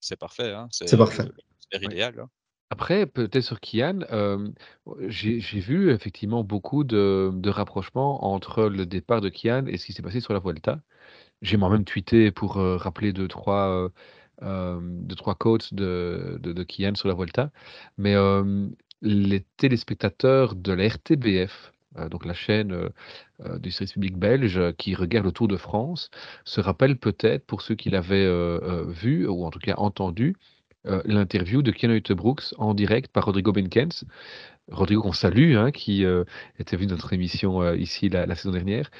c'est 0.00 0.18
parfait. 0.18 0.52
Hein, 0.52 0.68
c'est 0.70 0.96
parfait. 0.96 1.24
C'est 1.70 1.82
idéal. 1.82 2.20
Hein. 2.20 2.28
Après, 2.70 3.06
peut-être 3.06 3.44
sur 3.44 3.60
Kian, 3.60 4.00
j'ai 5.06 5.38
vu 5.38 5.92
effectivement 5.92 6.42
beaucoup 6.42 6.84
de, 6.84 7.30
de 7.32 7.50
rapprochements 7.50 8.24
entre 8.24 8.64
le 8.64 8.86
départ 8.86 9.20
de 9.20 9.28
Kian 9.28 9.66
et 9.66 9.76
ce 9.78 9.86
qui 9.86 9.92
s'est 9.92 10.02
passé 10.02 10.20
sur 10.20 10.32
la 10.32 10.40
Vuelta. 10.40 10.80
J'ai 11.42 11.56
moi-même 11.56 11.84
tweeté 11.84 12.32
pour 12.32 12.54
rappeler 12.54 13.12
deux, 13.12 13.28
trois, 13.28 13.90
deux, 14.42 15.14
trois 15.16 15.34
quotes 15.36 15.72
de, 15.72 16.38
de, 16.40 16.52
de 16.52 16.64
Kian 16.64 16.94
sur 16.96 17.08
la 17.08 17.14
Vuelta. 17.14 17.50
Mais 17.96 18.14
les 19.04 19.44
téléspectateurs 19.58 20.54
de 20.54 20.72
la 20.72 20.88
RTBF, 20.88 21.73
donc 22.10 22.24
la 22.24 22.34
chaîne 22.34 22.90
du 23.58 23.70
service 23.70 23.92
public 23.92 24.16
belge 24.16 24.60
qui 24.78 24.94
regarde 24.94 25.26
le 25.26 25.32
Tour 25.32 25.48
de 25.48 25.56
France, 25.56 26.10
se 26.44 26.60
rappellent 26.60 26.98
peut-être, 26.98 27.46
pour 27.46 27.62
ceux 27.62 27.74
qui 27.74 27.90
l'avaient 27.90 28.28
vu, 28.88 29.26
ou 29.26 29.44
en 29.44 29.50
tout 29.50 29.58
cas 29.58 29.74
entendu, 29.76 30.36
l'interview 30.84 31.62
de 31.62 31.70
Ken 31.70 31.98
Brooks 32.10 32.54
en 32.58 32.74
direct 32.74 33.12
par 33.12 33.24
Rodrigo 33.24 33.52
Benkens. 33.52 34.04
Rodrigo 34.70 35.02
qu'on 35.02 35.12
salue, 35.12 35.56
hein, 35.56 35.70
qui 35.70 36.04
était 36.58 36.76
venu 36.76 36.86
dans 36.88 36.94
notre 36.94 37.12
émission 37.12 37.74
ici 37.74 38.08
la, 38.08 38.34
saison 38.34 38.52
dernière. 38.52 38.90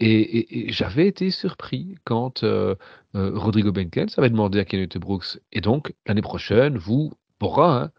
Et, 0.00 0.72
j'avais 0.72 1.06
été 1.06 1.30
surpris 1.30 1.96
quand 2.04 2.44
Rodrigo 3.14 3.72
Benkens 3.72 4.14
avait 4.18 4.30
demandé 4.30 4.58
à 4.58 4.64
Ken 4.64 4.86
Brooks, 4.96 5.38
et 5.52 5.60
donc 5.60 5.92
l'année 6.06 6.22
prochaine, 6.22 6.78
vous, 6.78 7.12
Bora, 7.38 7.84
hein, 7.84 7.90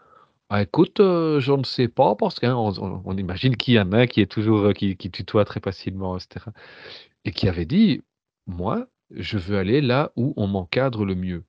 ah, 0.53 0.61
écoute, 0.63 0.97
je 0.99 1.51
ne 1.57 1.63
sais 1.63 1.87
pas 1.87 2.15
parce 2.15 2.39
qu'on 2.39 3.01
on 3.05 3.17
imagine 3.17 3.55
qu'il 3.55 3.75
y 3.75 3.79
en 3.79 3.91
a 3.93 4.05
qui 4.07 4.21
est 4.21 4.31
toujours, 4.31 4.73
qui 4.73 4.97
qui 4.97 5.09
tutoie 5.09 5.45
très 5.45 5.61
facilement 5.61 6.17
etc. 6.17 6.47
et 7.25 7.31
qui 7.31 7.47
avait 7.47 7.65
dit: 7.65 8.01
«Moi, 8.47 8.87
je 9.11 9.37
veux 9.37 9.57
aller 9.57 9.81
là 9.81 10.11
où 10.17 10.33
on 10.37 10.47
m'encadre 10.47 11.05
le 11.05 11.15
mieux». 11.15 11.45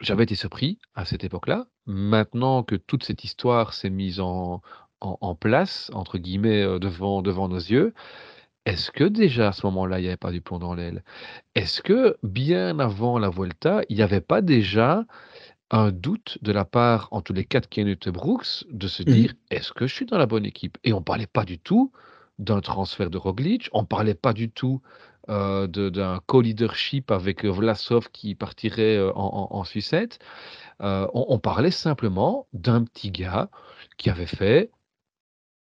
J'avais 0.00 0.24
été 0.24 0.34
surpris 0.34 0.78
à 0.94 1.04
cette 1.04 1.24
époque-là. 1.24 1.66
Maintenant 1.86 2.64
que 2.64 2.74
toute 2.76 3.04
cette 3.04 3.24
histoire 3.24 3.74
s'est 3.74 3.90
mise 3.90 4.20
en 4.20 4.60
place, 5.40 5.90
entre 5.94 6.18
guillemets, 6.18 6.80
devant 6.80 7.22
devant 7.22 7.48
nos 7.48 7.58
yeux, 7.58 7.94
est-ce 8.66 8.90
que 8.92 9.04
déjà 9.04 9.48
à 9.48 9.52
ce 9.52 9.66
moment-là, 9.66 9.98
il 9.98 10.02
n'y 10.02 10.08
avait 10.08 10.16
pas 10.16 10.32
du 10.32 10.40
plomb 10.40 10.58
dans 10.58 10.74
l'aile? 10.74 11.04
Est-ce 11.54 11.82
que 11.82 12.16
bien 12.22 12.78
avant 12.80 13.18
la 13.18 13.28
Vuelta, 13.30 13.82
il 13.88 13.96
n'y 13.96 14.02
avait 14.02 14.20
pas 14.20 14.40
déjà 14.42 15.04
un 15.72 15.90
doute 15.90 16.38
de 16.42 16.52
la 16.52 16.64
part, 16.64 17.08
en 17.10 17.22
tous 17.22 17.32
les 17.32 17.44
cas, 17.44 17.60
de 17.60 17.66
Kenneth 17.66 18.08
Brooks, 18.10 18.64
de 18.70 18.86
se 18.86 19.02
mmh 19.02 19.06
dire 19.06 19.34
est-ce 19.50 19.72
que 19.72 19.86
je 19.86 19.94
suis 19.94 20.06
dans 20.06 20.18
la 20.18 20.26
bonne 20.26 20.44
équipe? 20.44 20.78
Et 20.84 20.92
on 20.92 20.98
ne 20.98 21.04
parlait 21.04 21.26
pas 21.26 21.44
du 21.44 21.58
tout 21.58 21.90
d'un 22.38 22.60
transfert 22.60 23.10
de 23.10 23.18
Roglic, 23.18 23.68
on 23.72 23.82
ne 23.82 23.86
parlait 23.86 24.14
pas 24.14 24.32
du 24.34 24.50
tout 24.50 24.82
euh, 25.28 25.66
d'un 25.66 26.20
co-leadership 26.26 27.10
avec 27.10 27.44
Vlasov 27.44 28.10
qui 28.10 28.34
partirait 28.34 28.96
euh, 28.96 29.12
en, 29.14 29.64
Suissette. 29.64 30.18
Euh, 30.82 31.06
on, 31.14 31.38
parlait 31.38 31.70
simplement 31.70 32.48
d'un 32.52 32.84
petit 32.84 33.10
gars 33.10 33.48
qui 33.96 34.10
avait 34.10 34.26
fait 34.26 34.70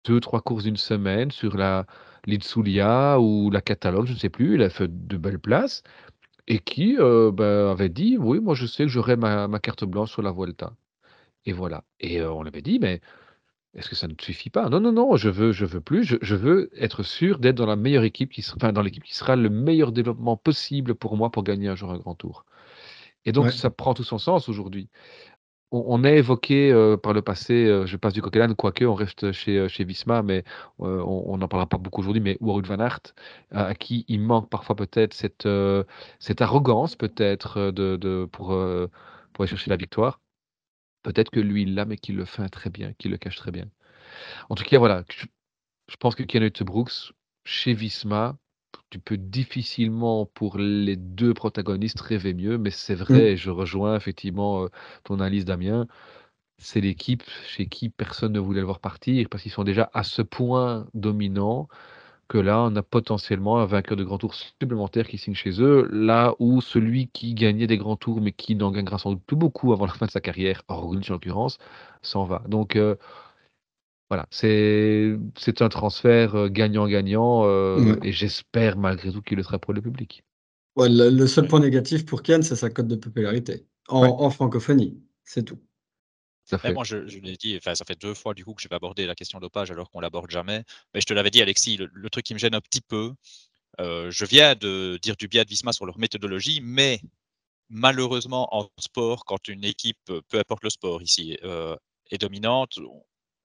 deux, 0.07 0.19
trois 0.19 0.41
courses 0.41 0.65
d'une 0.65 0.79
semaine 0.79 1.31
sur 1.31 1.57
la 1.57 1.87
Litsulia 2.27 3.21
ou 3.21 3.51
la 3.51 3.61
Catalogue, 3.61 4.07
je 4.07 4.15
ne 4.15 4.19
sais 4.19 4.31
plus. 4.31 4.55
Il 4.55 4.63
a 4.63 4.71
fait 4.71 4.89
de 5.07 5.17
belles 5.17 5.39
places 5.39 5.83
et 6.47 6.59
qui 6.59 6.97
ben, 6.97 7.71
avait 7.71 7.89
dit 7.89 8.17
oui, 8.19 8.41
moi 8.41 8.55
je 8.55 8.67
sais 8.67 8.85
que 8.85 8.89
j'aurai 8.91 9.17
ma, 9.17 9.49
carte 9.61 9.85
blanche 9.85 10.13
sur 10.13 10.23
la 10.23 10.33
Vuelta. 10.33 10.73
Et 11.47 11.53
voilà. 11.53 11.85
Et 12.01 12.23
on 12.23 12.43
avait 12.43 12.63
dit, 12.63 12.79
mais 12.79 13.01
est-ce 13.75 13.89
que 13.89 13.97
ça 13.97 14.09
ne 14.09 14.15
suffit 14.21 14.51
pas? 14.51 14.69
Non, 14.69 14.81
non, 14.81 14.93
non, 14.93 15.17
je 15.17 15.29
veux, 15.29 15.53
je 15.53 15.65
veux 15.65 15.81
plus. 15.81 16.05
Je, 16.05 16.35
veux 16.35 16.71
être 16.77 17.03
sûr 17.03 17.39
d'être 17.39 17.57
dans 17.57 17.67
la 17.67 17.77
meilleure 17.77 18.05
équipe, 18.05 18.33
qui 18.33 18.43
sera, 18.43 18.73
dans 18.73 18.83
l'équipe 18.83 19.05
qui 19.05 19.15
sera 19.15 19.37
le 19.37 19.49
meilleur 19.49 19.93
développement 19.93 20.37
possible 20.37 20.95
pour 20.95 21.17
moi 21.17 21.31
pour 21.31 21.45
gagner 21.45 21.69
un 21.69 21.77
jour 21.77 21.91
un 21.93 21.99
grand 21.99 22.15
tour. 22.15 22.45
Et 23.25 23.33
donc, 23.33 23.53
ça 23.53 23.71
prend 23.71 23.95
tout 23.95 24.05
son 24.05 24.19
sens 24.19 24.49
aujourd'hui 24.49 24.89
on, 25.73 26.05
a 26.05 26.11
évoqué 26.11 26.73
par 27.03 27.13
le 27.13 27.23
passé, 27.23 27.83
je 27.87 27.97
passe 27.97 28.13
du 28.13 28.23
coq 28.23 28.37
quoique 28.57 28.85
on 28.85 28.95
reste 28.95 29.33
chez, 29.33 29.69
chez 29.69 29.85
Visma, 29.85 30.23
mais 30.23 30.45
on 30.79 31.37
n'en 31.37 31.49
parlera 31.49 31.69
pas 31.69 31.79
beaucoup 31.79 32.01
aujourd'hui, 32.01 32.23
mais 32.23 32.37
Wout 32.41 32.63
van 32.63 32.81
Aert, 32.81 33.01
à 33.53 33.75
qui 33.75 34.05
il 34.09 34.21
manque 34.21 34.49
parfois 34.51 34.77
peut-être 34.77 35.15
cette, 35.15 35.49
cette 36.19 36.43
arrogance 36.43 36.97
peut-être 36.97 37.71
de, 37.71 38.29
pour, 38.33 38.49
pour 38.49 39.43
aller 39.43 39.49
chercher 39.49 39.71
la 39.71 39.77
victoire. 39.77 40.21
Peut-être 41.03 41.31
que 41.31 41.41
lui, 41.41 41.63
il 41.63 41.75
l'a, 41.75 41.85
mais 41.85 41.97
qu'il 41.97 42.17
le 42.17 42.25
fait 42.25 42.49
très 42.49 42.71
bien, 42.71 42.93
qu'il 42.95 43.11
le 43.11 43.17
cache 43.17 43.37
très 43.37 43.51
bien. 43.51 43.67
En 44.49 44.55
tout 44.55 44.65
cas, 44.65 44.79
voilà, 44.79 45.05
je, 45.09 45.97
pense 45.97 46.15
que 46.15 46.23
Kenneth 46.23 46.63
Brooks, 46.63 47.13
chez 47.45 47.75
Visma, 47.75 48.37
tu 48.91 48.99
peux 48.99 49.17
difficilement, 49.17 50.27
pour 50.27 50.59
les 50.59 50.97
deux 50.97 51.35
protagonistes, 51.35 52.01
rêver 52.01 52.35
mieux, 52.35 52.59
mais 52.59 52.71
c'est 52.71 52.95
mmh. 52.95 53.05
vrai, 53.05 53.37
je 53.37 53.51
rejoins 53.51 53.97
effectivement 53.97 54.67
ton 55.05 55.15
analyse, 55.15 55.45
Damien. 55.45 55.87
C'est 56.59 56.81
l'équipe 56.81 57.23
chez 57.47 57.67
qui 57.67 57.89
personne 57.89 58.33
ne 58.33 58.41
voulait 58.41 58.61
le 58.61 58.67
voir 58.67 58.81
partir 58.81 59.27
parce 59.31 59.43
qu'ils 59.43 59.53
sont 59.53 59.65
déjà 59.65 59.91
à 59.95 60.03
ce 60.03 60.21
point 60.23 60.87
dominants 60.93 61.69
que 62.31 62.39
là, 62.39 62.63
on 62.63 62.77
a 62.77 62.83
potentiellement 62.83 63.59
un 63.59 63.67
vainqueur 63.67 63.97
de 63.97 64.05
grands 64.05 64.19
tours 64.19 64.35
supplémentaire 64.35 65.09
qui 65.09 65.19
signe 65.19 65.35
chez 65.35 65.61
eux, 65.61 65.89
là 65.91 66.35
où 66.39 66.61
celui 66.61 67.09
qui 67.09 67.35
gagnait 67.35 67.67
des 67.67 67.77
grands 67.77 67.97
tours 67.97 68.21
mais 68.21 68.31
qui 68.31 68.55
n'en 68.55 68.71
gagnera 68.71 68.99
sans 68.99 69.13
doute 69.13 69.25
plus 69.27 69.37
beaucoup 69.37 69.73
avant 69.73 69.87
la 69.87 69.93
fin 69.93 70.07
de 70.07 70.13
sa 70.13 70.21
carrière, 70.21 70.63
Roglic 70.69 71.11
en 71.11 71.15
l'occurrence, 71.15 71.59
s'en 72.03 72.25
va. 72.25 72.43
Donc, 72.47 72.77
voilà, 74.11 74.27
c'est 74.31 75.17
c'est 75.39 75.63
un 75.63 75.69
transfert 75.69 76.51
gagnant-gagnant 76.51 77.45
et 78.03 78.13
j'espère 78.13 78.77
malgré 78.77 79.13
tout 79.13 79.23
qu'il 79.23 79.37
le 79.37 79.43
sera 79.43 79.59
pour 79.59 79.73
le 79.73 79.81
public. 79.81 80.25
Ouais, 80.77 80.89
le, 80.89 81.27
seul 81.27 81.49
point 81.49 81.61
négatif 81.61 82.05
pour 82.05 82.23
Ken, 82.23 82.43
c'est 82.43 82.57
sa 82.57 82.71
cote 82.71 82.87
de 82.87 82.97
popularité 82.97 83.67
en, 83.89 84.31
francophonie, 84.31 85.03
c'est 85.25 85.45
tout. 85.45 85.59
Ça 86.45 86.59
fait. 86.59 86.73
moi, 86.73 86.85
je, 86.85 86.97
l'ai 86.97 87.37
dit, 87.37 87.57
enfin, 87.57 87.75
ça 87.75 87.85
fait 87.85 88.01
deux 88.01 88.15
fois 88.15 88.35
du 88.35 88.45
coup 88.45 88.55
que 88.55 88.63
je 88.63 88.69
vais 88.69 88.75
aborder 88.75 89.07
la 89.07 89.15
question 89.15 89.39
dopage 89.39 89.71
alors 89.71 89.91
qu'on 89.91 90.01
l'aborde 90.01 90.31
jamais. 90.31 90.65
Mais 90.95 91.01
je 91.01 91.07
te 91.07 91.15
l'avais 91.15 91.31
dit, 91.31 91.41
Alexis, 91.43 91.77
le, 91.77 92.11
truc 92.11 92.25
qui 92.25 92.35
me 92.35 92.39
gêne 92.39 92.55
un 92.55 92.61
petit 92.61 92.81
peu, 92.81 93.13
je 93.79 94.25
viens 94.25 94.55
de 94.55 94.99
dire 95.03 95.17
du 95.17 95.29
bien 95.29 95.45
de 95.45 95.49
Visma 95.49 95.73
sur 95.73 95.87
leur 95.87 95.99
méthodologie, 95.99 96.61
mais 96.63 97.01
malheureusement 97.69 98.49
en 98.53 98.69
sport, 98.79 99.25
quand 99.25 99.49
une 99.49 99.65
équipe, 99.65 99.99
peu 100.05 100.39
importe 100.39 100.65
le 100.65 100.71
sport 100.71 101.03
ici, 101.03 101.39
est 102.11 102.19
dominante, 102.19 102.79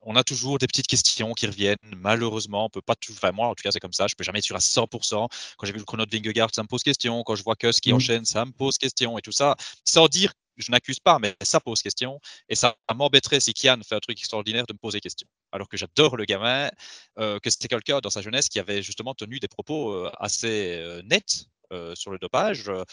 on 0.06 0.15
a 0.15 0.24
toujours 0.24 0.60
des 0.60 0.68
petites 0.68 0.88
questions 0.88 1.34
qui 1.34 1.48
reviennent. 1.48 1.78
Malheureusement, 1.98 2.65
on 2.65 2.70
peut 2.70 2.82
pas 2.82 2.96
tout. 2.96 3.12
Enfin, 3.12 3.32
moi, 3.32 3.48
en 3.48 3.56
tout 3.56 3.63
cas, 3.63 3.72
c'est 3.72 3.80
comme 3.80 3.94
ça. 3.94 4.08
Je 4.08 4.15
peux 4.15 4.24
jamais 4.24 4.39
être 4.39 4.46
sûr 4.46 4.56
à 4.56 4.60
100%. 4.60 5.28
Quand 5.58 5.65
j'ai 5.65 5.74
vu 5.74 5.80
le 5.80 5.84
chrono 5.84 6.06
de 6.06 6.15
Vingegaard, 6.15 6.50
ça 6.54 6.63
me 6.63 6.68
pose 6.68 6.84
question. 6.84 7.24
Quand 7.24 7.36
je 7.36 7.44
vois 7.44 7.56
que 7.56 7.72
ce 7.72 7.82
qui 7.82 7.91
mmh. 7.91 7.96
enchaîne, 7.96 8.26
ça 8.26 8.46
me 8.46 8.52
pose 8.52 8.78
question 8.78 9.18
et 9.18 9.22
tout 9.22 9.32
ça. 9.32 9.56
Sans 9.84 10.08
dire, 10.08 10.32
je 10.58 10.72
n'accuse 10.72 11.00
pas, 11.00 11.20
mais 11.20 11.36
ça 11.41 11.60
pose 11.60 11.82
question. 11.82 12.20
Et 12.50 12.56
ça 12.56 12.76
m'embêterait 12.94 13.39
si 13.39 13.54
Kian 13.54 13.80
fait 13.88 13.96
un 13.96 14.00
truc 14.00 14.18
extraordinaire 14.20 14.65
de 14.68 14.74
me 14.74 14.78
poser 14.78 15.00
question. 15.00 15.28
Alors 15.52 15.68
que 15.68 15.76
j'adore 15.76 16.18
le 16.18 16.26
gamin, 16.26 16.70
euh, 17.20 17.39
que 17.39 17.50
c'était 17.50 17.68
quelqu'un 17.68 18.00
dans 18.00 18.10
sa 18.10 18.22
jeunesse 18.22 18.48
qui 18.48 18.60
avait 18.60 18.82
justement 18.82 19.13
tenu 19.13 19.39
des 19.39 19.48
propos 19.48 19.91
euh, 19.91 20.12
assez 20.20 20.78
euh, 20.78 21.02
nets 21.04 21.48
sur 21.96 22.12
le 22.12 22.18
dopage. 22.20 22.70
Euh, 22.70 22.84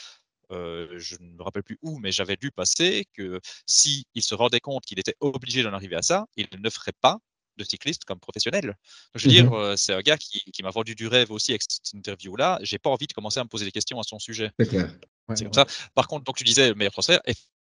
je 0.52 1.16
ne 1.20 1.34
me 1.34 1.42
rappelle 1.42 1.62
plus 1.62 1.78
où, 1.82 1.98
mais 1.98 2.12
j'avais 2.12 2.36
lu 2.40 2.50
passer 2.50 3.06
que 3.14 3.40
s'il 3.66 4.04
se 4.20 4.34
rendait 4.34 4.60
compte 4.60 4.84
qu'il 4.84 4.98
était 4.98 5.16
obligé 5.20 5.62
d'en 5.62 5.72
arriver 5.72 5.96
à 5.96 6.02
ça, 6.02 6.26
il 6.36 6.48
ne 6.58 6.70
ferait 6.70 6.92
pas 7.00 7.18
de 7.56 7.64
cycliste 7.64 8.04
comme 8.04 8.18
professionnel. 8.18 8.76
je 9.14 9.24
veux 9.24 9.30
dire, 9.30 9.50
mmh 9.50 9.54
euh, 9.54 9.76
c'est 9.76 9.92
un 9.92 10.00
gars 10.00 10.16
qui, 10.16 10.62
m'a 10.62 10.70
vendu 10.70 10.94
du 10.94 11.06
rêve 11.06 11.30
aussi 11.30 11.52
avec 11.52 11.62
cette 11.62 11.92
interview-là. 11.94 12.58
J'ai 12.62 12.78
pas 12.78 12.90
envie 12.90 13.06
de 13.06 13.12
commencer 13.12 13.40
à 13.40 13.44
me 13.44 13.48
poser 13.48 13.64
des 13.64 13.72
questions 13.72 13.98
à 14.00 14.02
son 14.02 14.18
sujet. 14.18 14.50
C'est 15.34 15.44
comme 15.44 15.52
ça. 15.52 15.66
Par 15.94 16.08
contre, 16.08 16.24
donc 16.24 16.36
tu 16.36 16.44
disais 16.44 16.74
meilleur 16.74 16.92
transfert, 16.92 17.20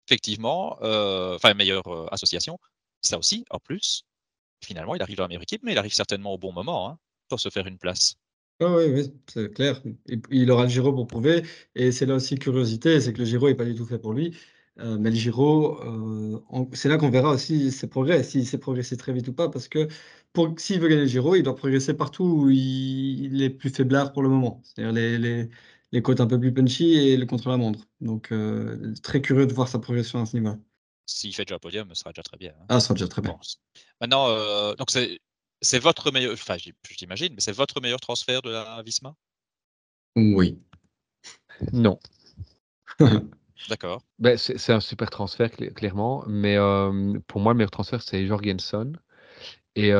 effectivement, 0.09 0.79
euh, 0.83 1.37
enfin 1.37 1.55
meilleure 1.55 2.13
association, 2.13 2.59
ça 3.01 3.19
aussi, 3.19 3.45
en 3.51 3.59
plus, 3.59 4.05
finalement, 4.65 4.95
il 4.95 5.03
arrive 5.03 5.17
dans 5.17 5.25
la 5.25 5.29
meilleure 5.29 5.43
équipe, 5.43 5.63
mais 5.63 5.73
il 5.73 5.79
arrive 5.79 5.95
certainement 5.95 6.33
au 6.33 6.39
bon 6.39 6.53
moment 6.53 6.89
hein, 6.89 6.99
pour 7.29 7.41
se 7.41 7.49
faire 7.51 7.67
une 7.67 7.79
place. 7.79 8.17
Oui, 8.61 8.85
oui, 8.93 9.13
c'est 9.27 9.53
clair. 9.53 9.83
il 10.31 10.51
aura 10.51 10.65
le 10.65 10.69
Giro 10.69 10.93
pour 10.93 11.07
prouver 11.09 11.43
et 11.75 11.91
c'est 11.91 12.07
là 12.07 12.15
aussi 12.15 12.37
curiosité, 12.39 13.01
c'est 13.01 13.13
que 13.13 13.19
le 13.19 13.25
Giro 13.25 13.49
est 13.49 13.55
pas 13.57 13.65
du 13.65 13.75
tout 13.75 13.85
fait 13.85 13.99
pour 13.99 14.13
lui. 14.13 14.37
Euh, 14.79 14.97
mais 14.99 15.11
le 15.11 15.17
Giro, 15.17 15.81
euh, 15.83 16.67
c'est 16.73 16.89
là 16.89 16.97
qu'on 16.97 17.11
verra 17.11 17.31
aussi 17.31 17.71
ses 17.73 17.89
progrès, 17.89 18.23
s'il 18.25 18.47
sait 18.47 18.59
progresser 18.59 18.97
très 18.97 19.13
vite 19.13 19.29
ou 19.29 19.33
pas, 19.33 19.49
parce 19.49 19.69
que 19.69 19.89
pour 20.33 20.55
s'il 20.59 20.81
veut 20.81 20.89
gagner 20.89 21.03
le 21.03 21.07
Giro, 21.09 21.35
il 21.37 21.43
doit 21.43 21.55
progresser 21.55 21.95
partout 21.95 22.25
où 22.25 22.51
il 22.51 23.41
est 23.43 23.51
plus 23.51 23.71
faiblard 23.71 24.13
pour 24.13 24.23
le 24.23 24.29
moment. 24.29 24.61
C'est-à-dire 24.65 24.93
les 24.93 25.19
les 25.19 25.49
les 25.93 26.03
côtes 26.03 26.21
un 26.21 26.27
peu 26.27 26.41
plus 26.41 26.53
punchy 26.53 26.95
et 26.95 27.17
le 27.17 27.27
contre-la-montre. 27.27 27.87
Donc 28.01 28.33
euh, 28.33 28.95
très 29.03 29.21
curieux 29.21 29.47
de 29.47 29.53
voir 29.53 29.69
sa 29.69 29.79
progression 29.79 30.21
à 30.21 30.27
ce 30.27 30.37
niveau-là. 30.37 30.59
S'il 31.07 31.35
fait 31.35 31.45
déjà 31.45 31.59
podium, 31.59 31.89
ce 31.91 32.01
sera 32.01 32.11
déjà 32.11 32.23
très 32.23 32.37
bien, 32.37 32.53
hein. 32.61 32.67
Ah, 32.69 32.81
ça 32.81 32.87
sera 32.87 32.95
déjà 32.95 33.09
très 33.09 33.23
bien. 33.23 33.39
Maintenant, 34.01 34.29
donc 34.75 34.91
c'est 34.91 35.21
c'est 35.65 35.81
votre 35.81 36.13
meilleur, 36.13 36.33
enfin 36.33 36.57
j'imagine, 36.97 37.35
mais 37.35 37.41
c'est 37.41 37.53
votre 37.53 37.81
meilleur 37.81 38.01
transfert 38.01 38.43
de 38.43 38.51
la 38.51 38.83
Visma? 38.83 39.15
Oui. 40.17 40.59
Non. 41.73 41.99
D'accord. 43.69 44.03
Ben, 44.19 44.37
c'est 44.37 44.73
un 44.73 44.81
super 44.81 45.11
transfert, 45.11 45.51
clairement, 45.51 46.23
mais 46.27 46.57
pour 47.27 47.41
moi, 47.41 47.53
le 47.53 47.59
meilleur 47.59 47.71
transfert, 47.71 48.03
c'est 48.03 48.27
Jorgensen. 48.27 48.99
Et 49.75 49.91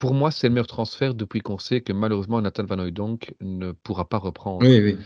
pour 0.00 0.14
moi, 0.14 0.30
c'est 0.30 0.48
le 0.48 0.54
meilleur 0.54 0.66
transfert 0.66 1.14
depuis 1.14 1.40
qu'on 1.40 1.58
sait 1.58 1.82
que 1.82 1.92
malheureusement 1.92 2.40
Nathan 2.40 2.64
Van 2.64 2.78
Hooydonk 2.78 3.34
ne 3.40 3.72
pourra 3.72 4.08
pas 4.08 4.16
reprendre. 4.16 4.66
Oui, 4.66 4.80
oui. 4.80 4.96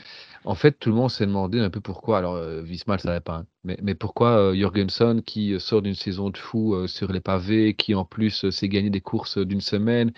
En 0.45 0.55
fait, 0.55 0.79
tout 0.79 0.91
le 0.91 0.95
monde 0.95 1.11
s'est 1.11 1.27
demandé 1.27 1.59
un 1.59 1.69
peu 1.69 1.81
pourquoi. 1.81 2.19
Alors, 2.19 2.37
euh, 2.37 2.63
Visma 2.63 2.95
ne 2.95 3.01
savait 3.01 3.21
pas, 3.21 3.39
hein, 3.39 3.47
mais, 3.65 3.77
mais 3.83 3.95
pourquoi 3.95 4.39
euh, 4.39 4.55
Jorgensen, 4.55 5.23
qui 5.23 5.59
sort 5.59 5.83
d'une 5.83 5.97
saison 5.97 6.31
de 6.31 6.37
fou 6.37 6.75
euh, 6.75 6.87
sur 6.87 7.11
les 7.11 7.21
pavés, 7.21 7.75
qui 7.75 7.95
en 7.95 8.05
plus 8.05 8.49
s'est 8.51 8.69
gagné 8.69 8.89
des 8.89 9.01
courses 9.01 9.37
d'une 9.37 9.61
semaine 9.61 10.13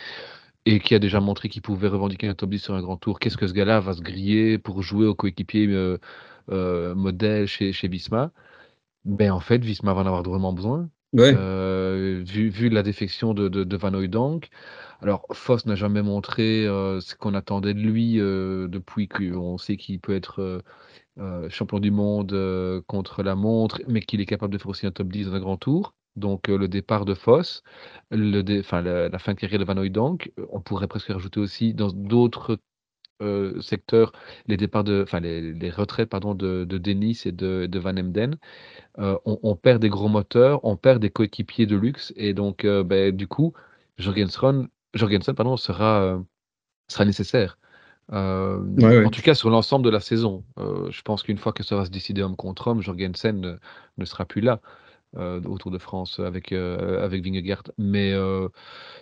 et 0.66 0.78
qui 0.78 0.94
a 0.94 0.98
déjà 0.98 1.20
montré 1.20 1.48
qu'il 1.48 1.62
pouvait 1.62 1.88
revendiquer 1.88 2.28
un 2.28 2.34
top 2.34 2.50
10 2.50 2.58
sur 2.58 2.74
un 2.74 2.82
grand 2.82 2.96
tour, 2.98 3.18
qu'est-ce 3.18 3.38
que 3.38 3.46
ce 3.46 3.54
gars-là 3.54 3.80
va 3.80 3.94
se 3.94 4.02
griller 4.02 4.58
pour 4.58 4.82
jouer 4.82 5.06
au 5.06 5.14
coéquipier 5.14 5.96
modèle 6.48 7.46
chez, 7.46 7.72
chez 7.72 7.88
Visma 7.88 8.30
ben, 9.04 9.30
En 9.30 9.40
fait, 9.40 9.64
Visma 9.64 9.94
va 9.94 10.02
en 10.02 10.06
avoir 10.06 10.22
vraiment 10.22 10.52
besoin. 10.52 10.90
Euh, 11.14 12.22
vu, 12.24 12.68
la 12.68 12.82
défection 12.82 13.34
de, 13.34 13.76
Van 13.76 13.94
Hooydonk. 13.94 14.48
Alors, 15.00 15.26
Foss 15.32 15.66
n'a 15.66 15.74
jamais 15.74 16.02
montré 16.02 16.66
euh, 16.66 17.00
ce 17.00 17.14
qu'on 17.14 17.34
attendait 17.34 17.74
de 17.74 17.80
lui 17.80 18.18
euh, 18.18 18.66
depuis 18.68 19.08
qu'on 19.08 19.58
sait 19.58 19.76
qu'il 19.76 20.00
peut 20.00 20.14
être 20.14 20.62
champion 21.48 21.78
du 21.80 21.90
monde 21.90 22.84
contre 22.86 23.22
la 23.22 23.34
montre, 23.34 23.80
mais 23.88 24.00
qu'il 24.02 24.20
est 24.20 24.26
capable 24.26 24.52
de 24.52 24.58
faire 24.58 24.68
aussi 24.68 24.86
un 24.86 24.90
top 24.90 25.08
10 25.08 25.26
dans 25.28 25.34
un 25.34 25.40
grand 25.40 25.56
tour. 25.56 25.94
Donc, 26.16 26.48
le 26.48 26.68
départ 26.68 27.04
de 27.04 27.14
Foss, 27.14 27.62
la, 28.10 29.18
fin 29.18 29.34
de 29.34 29.38
carrière 29.38 29.60
de 29.60 29.64
Van 29.64 29.76
Hooydonk, 29.76 30.32
on 30.50 30.60
pourrait 30.60 30.88
presque 30.88 31.08
rajouter 31.08 31.40
aussi 31.40 31.74
dans 31.74 31.88
d'autres 31.88 32.58
secteurs 33.60 34.12
les 34.46 34.56
départs 34.56 34.84
de, 34.84 35.02
enfin 35.02 35.20
les, 35.20 35.52
les 35.52 35.70
retraits 35.70 36.08
pardon 36.08 36.34
de, 36.34 36.64
de 36.64 36.78
Denis 36.78 37.22
et 37.24 37.32
de, 37.32 37.66
de 37.66 37.78
Van 37.78 37.96
Emden. 37.96 38.36
Euh, 38.98 39.18
on, 39.26 39.56
perd 39.56 39.82
des 39.82 39.90
gros 39.90 40.08
moteurs, 40.08 40.64
on 40.64 40.76
perd 40.76 41.00
des 41.02 41.10
coéquipiers 41.10 41.66
de 41.66 41.76
luxe, 41.76 42.14
et 42.16 42.32
donc 42.32 42.64
euh, 42.64 42.82
ben, 42.82 43.14
du 43.14 43.28
coup, 43.28 43.52
Jorgensen, 43.98 44.68
Jorgensen 44.94 45.34
pardon, 45.34 45.56
sera, 45.58 46.00
euh, 46.02 46.18
sera 46.88 47.04
nécessaire. 47.04 47.58
En 48.10 49.10
tout 49.10 49.20
cas, 49.22 49.34
sur 49.34 49.50
l'ensemble 49.50 49.84
de 49.84 49.90
la 49.90 50.00
saison. 50.00 50.44
je 50.56 51.02
pense 51.02 51.24
qu'une 51.24 51.38
fois 51.38 51.52
que 51.52 51.64
ça 51.64 51.76
va 51.76 51.84
se 51.84 51.90
décider 51.90 52.22
homme 52.22 52.36
contre 52.36 52.68
homme, 52.68 52.80
Jorgensen 52.80 53.40
ne, 53.40 53.56
ne 53.98 54.04
sera 54.04 54.24
plus 54.24 54.40
là 54.40 54.60
autour 55.14 55.70
de 55.70 55.78
France 55.78 56.18
avec, 56.20 56.52
avec 56.52 57.24
Vingegaard. 57.24 57.62
Mais 57.78 58.14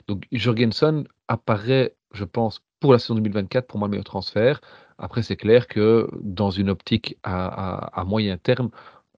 donc 0.07 0.25
Jorgensen 0.33 1.05
apparaît, 1.29 1.97
je 2.13 2.25
pense, 2.25 2.61
pour 2.81 2.93
la 2.93 2.99
saison 2.99 3.15
2024, 3.17 3.67
pour 3.67 3.79
moi, 3.79 3.89
le 3.89 3.93
meilleur 3.93 4.05
transfert. 4.05 4.61
Après, 4.99 5.23
c'est 5.23 5.37
clair 5.37 5.67
que 5.67 6.09
dans 6.21 6.51
une 6.51 6.71
optique 6.71 7.19
à, 7.23 8.01
à 8.01 8.05
moyen 8.05 8.37
terme, 8.37 8.71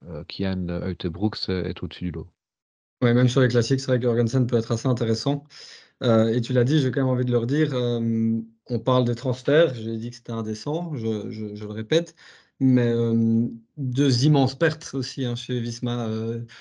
euh, 0.09 0.25
Kian 0.25 0.67
Brooks 1.11 1.49
est 1.49 1.83
au-dessus 1.83 2.05
du 2.05 2.11
lot. 2.11 2.27
Oui, 3.03 3.13
même 3.13 3.29
sur 3.29 3.41
les 3.41 3.49
classiques, 3.49 3.81
c'est 3.81 3.89
vrai 3.89 3.99
que 3.99 4.05
Jorgensen 4.05 4.47
peut 4.47 4.57
être 4.57 4.73
assez 4.73 4.89
intéressant. 4.89 5.45
Euh, 6.03 6.29
et 6.29 6.41
tu 6.41 6.53
l'as 6.53 6.65
dit, 6.65 6.81
j'ai 6.81 6.91
quand 6.91 7.01
même 7.01 7.11
envie 7.11 7.25
de 7.25 7.31
le 7.31 7.39
redire. 7.39 7.75
Euh, 7.75 8.41
on 8.69 8.79
parle 8.79 9.05
des 9.05 9.15
transferts, 9.15 9.75
j'ai 9.75 9.97
dit 9.97 10.11
que 10.11 10.17
c'était 10.17 10.33
indécent, 10.33 10.95
je, 10.95 11.31
je, 11.31 11.65
le 11.65 11.73
répète, 11.73 12.15
mais 12.61 12.93
deux 13.77 14.25
immenses 14.25 14.55
pertes 14.55 14.91
aussi 14.95 15.25
hein, 15.25 15.35
chez 15.35 15.61
Visma. 15.61 16.09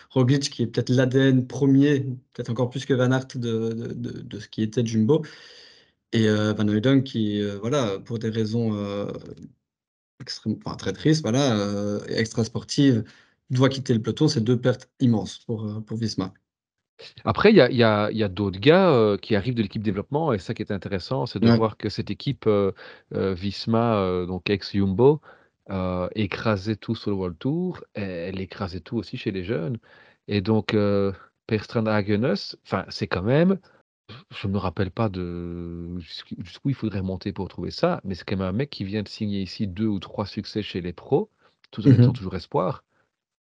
Roglic, 0.09 0.49
qui 0.49 0.63
est 0.63 0.67
peut-être 0.67 0.89
l'ADN 0.89 1.47
premier, 1.47 2.01
peut-être 2.33 2.49
encore 2.49 2.69
plus 2.69 2.85
que 2.85 2.93
Van 2.93 3.11
Aert 3.11 3.27
de, 3.35 3.69
de, 3.69 4.21
de, 4.21 4.39
ce 4.39 4.47
qui 4.47 4.61
était 4.61 4.85
Jumbo. 4.85 5.23
Et 6.11 6.27
Van 6.27 6.67
Hooydonk, 6.67 7.03
qui, 7.03 7.41
voilà, 7.61 7.99
pour 7.99 8.19
des 8.19 8.29
raisons 8.29 8.73
extrêmement, 10.19 10.59
enfin, 10.65 10.75
très 10.75 10.93
tristes, 10.93 11.21
voilà, 11.21 11.99
extra 12.09 12.43
sportives, 12.43 13.03
doit 13.49 13.69
quitter 13.69 13.93
le 13.93 14.01
peloton, 14.01 14.27
c'est 14.27 14.41
deux 14.41 14.59
pertes 14.59 14.89
immenses 14.99 15.39
pour, 15.39 15.65
euh, 15.65 15.81
pour 15.81 15.97
Visma. 15.97 16.33
Après, 17.25 17.51
il 17.51 17.57
y 17.57 17.61
a, 17.61 17.69
y 17.69 17.83
a, 17.83 18.09
y 18.11 18.23
a 18.23 18.29
d'autres 18.29 18.59
gars 18.59 18.89
euh, 18.89 19.17
qui 19.17 19.35
arrivent 19.35 19.55
de 19.55 19.61
l'équipe 19.61 19.83
développement, 19.83 20.31
et 20.31 20.39
ça 20.39 20.53
qui 20.53 20.61
est 20.61 20.71
intéressant, 20.71 21.25
c'est 21.25 21.39
de 21.39 21.51
voir 21.51 21.75
que 21.75 21.89
cette 21.89 22.09
équipe 22.09 22.47
euh, 22.47 22.71
Visma, 23.11 24.25
donc 24.25 24.49
ex-Jumbo, 24.49 25.19
écrasait 26.15 26.75
tout 26.75 26.95
sur 26.95 27.11
le 27.11 27.15
World 27.17 27.37
Tour, 27.37 27.83
et 27.95 28.01
elle 28.01 28.39
écrasait 28.39 28.81
tout 28.81 28.97
aussi 28.97 29.17
chez 29.17 29.31
les 29.31 29.43
jeunes. 29.43 29.77
Et 30.27 30.41
donc, 30.41 30.73
euh, 30.73 31.11
Perstrand 31.47 31.85
Hagenes, 31.85 32.55
c'est 32.89 33.07
quand 33.07 33.21
même, 33.21 33.59
je 34.31 34.47
ne 34.47 34.53
me 34.53 34.57
rappelle 34.57 34.91
pas 34.91 35.09
de 35.09 35.97
jusqu'où 35.99 36.69
il 36.69 36.75
faudrait 36.75 37.01
monter 37.01 37.31
pour 37.31 37.47
trouver 37.47 37.71
ça, 37.71 38.01
mais 38.03 38.15
c'est 38.15 38.23
quand 38.25 38.37
même 38.37 38.47
un 38.47 38.51
mec 38.51 38.69
qui 38.69 38.83
vient 38.83 39.03
de 39.03 39.07
signer 39.07 39.41
ici 39.41 39.67
deux 39.67 39.87
ou 39.87 39.99
trois 39.99 40.25
succès 40.25 40.61
chez 40.61 40.81
les 40.81 40.93
pros, 40.93 41.29
tout 41.71 41.87
en 41.87 41.91
étant 41.91 42.09
mmh 42.09 42.13
toujours 42.13 42.35
espoir. 42.35 42.83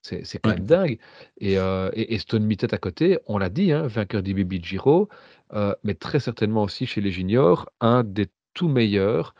C'est 0.03 0.38
quand 0.38 0.50
même 0.50 0.66
dingue. 0.66 0.98
Et, 1.38 1.59
euh, 1.59 1.90
et, 1.94 2.18
Stone 2.18 2.44
Mittet 2.44 2.74
à 2.74 2.79
côté, 2.79 3.18
on 3.27 3.38
l'a 3.38 3.48
dit, 3.48 3.72
hein, 3.72 3.87
vainqueur 3.87 4.22
du 4.22 4.35
Giro, 4.62 5.09
euh, 5.55 5.74
mais 5.83 5.94
très 5.94 6.20
certainement 6.20 6.62
aussi 6.62 6.85
chez 6.85 7.00
les 7.00 7.11
juniors, 7.11 7.70
un 7.81 8.05
des 8.05 8.27
tout 8.53 8.68
meilleurs, 8.68 9.35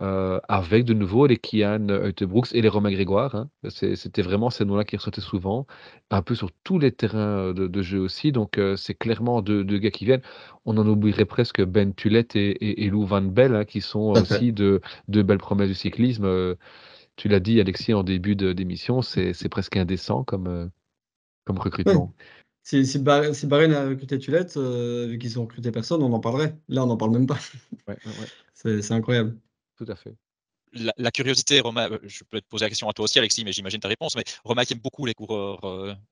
euh, 0.00 0.40
avec 0.48 0.84
de 0.84 0.94
nouveau 0.94 1.26
les 1.26 1.36
Kian 1.36 1.86
Brooks 2.22 2.54
et 2.54 2.62
les 2.62 2.68
Romain 2.68 2.90
Grégoire. 2.90 3.34
Hein. 3.34 3.50
C'était 3.68 4.22
vraiment 4.22 4.50
ces 4.50 4.64
noms-là 4.64 4.84
qui 4.84 4.96
ressortaient 4.96 5.20
souvent, 5.20 5.66
un 6.10 6.22
peu 6.22 6.34
sur 6.34 6.50
tous 6.64 6.78
les 6.78 6.92
terrains 6.92 7.52
de, 7.52 7.82
jeu 7.82 8.00
aussi. 8.00 8.32
Donc 8.32 8.58
c'est 8.76 8.94
clairement 8.94 9.42
deux, 9.42 9.64
gars 9.78 9.90
qui 9.90 10.04
viennent. 10.04 10.22
On 10.64 10.78
en 10.78 10.86
oublierait 10.86 11.24
presque 11.24 11.62
Ben 11.62 11.94
Tulette 11.94 12.36
et, 12.36 12.84
et, 12.84 12.88
Lou 12.88 13.04
Van 13.04 13.22
Bell, 13.22 13.54
hein, 13.54 13.64
qui 13.64 13.80
sont 13.80 14.12
aussi 14.12 14.52
de, 14.52 14.80
de 15.08 15.22
belles 15.22 15.38
promesses 15.38 15.68
du 15.68 15.74
cyclisme. 15.74 16.56
Tu 17.16 17.28
l'as 17.28 17.40
dit, 17.40 17.60
Alexis, 17.60 17.94
en 17.94 18.02
début 18.02 18.36
d'émission, 18.36 19.02
c'est 19.02 19.48
presque 19.48 19.76
indécent 19.76 20.24
comme, 20.24 20.46
euh, 20.46 20.66
comme 21.44 21.58
recrutement. 21.58 22.14
Si, 22.62 22.86
si, 22.86 22.98
Bahreïn 22.98 23.72
a 23.72 23.88
recruté 23.88 24.18
Tulette, 24.18 24.56
euh, 24.56 25.06
vu 25.08 25.18
qu'ils 25.18 25.38
ont 25.38 25.42
recruté 25.42 25.72
personne, 25.72 26.02
on 26.02 26.12
en 26.12 26.20
parlerait. 26.20 26.56
Là, 26.68 26.84
on 26.84 26.86
n'en 26.86 26.96
parle 26.96 27.12
même 27.12 27.26
pas. 27.26 27.38
Ouais, 27.88 27.96
c'est 28.54 28.92
incroyable. 28.92 29.36
Tout 29.84 29.90
à 29.90 29.96
fait. 29.96 30.14
La, 30.96 31.10
curiosité, 31.10 31.60
Romain, 31.60 31.90
euh, 31.90 31.98
je 32.04 32.24
peux 32.24 32.40
te 32.40 32.46
poser 32.48 32.64
la 32.64 32.70
question 32.70 32.88
à 32.88 32.94
toi 32.94 33.04
aussi, 33.04 33.18
Alexis, 33.18 33.44
mais 33.44 33.52
j'imagine 33.52 33.78
ta 33.78 33.88
réponse. 33.88 34.16
Mais 34.16 34.24
Romain 34.42 34.64
qui 34.64 34.72
aime 34.72 34.78
beaucoup 34.78 35.04
les 35.04 35.12
coureurs 35.12 35.60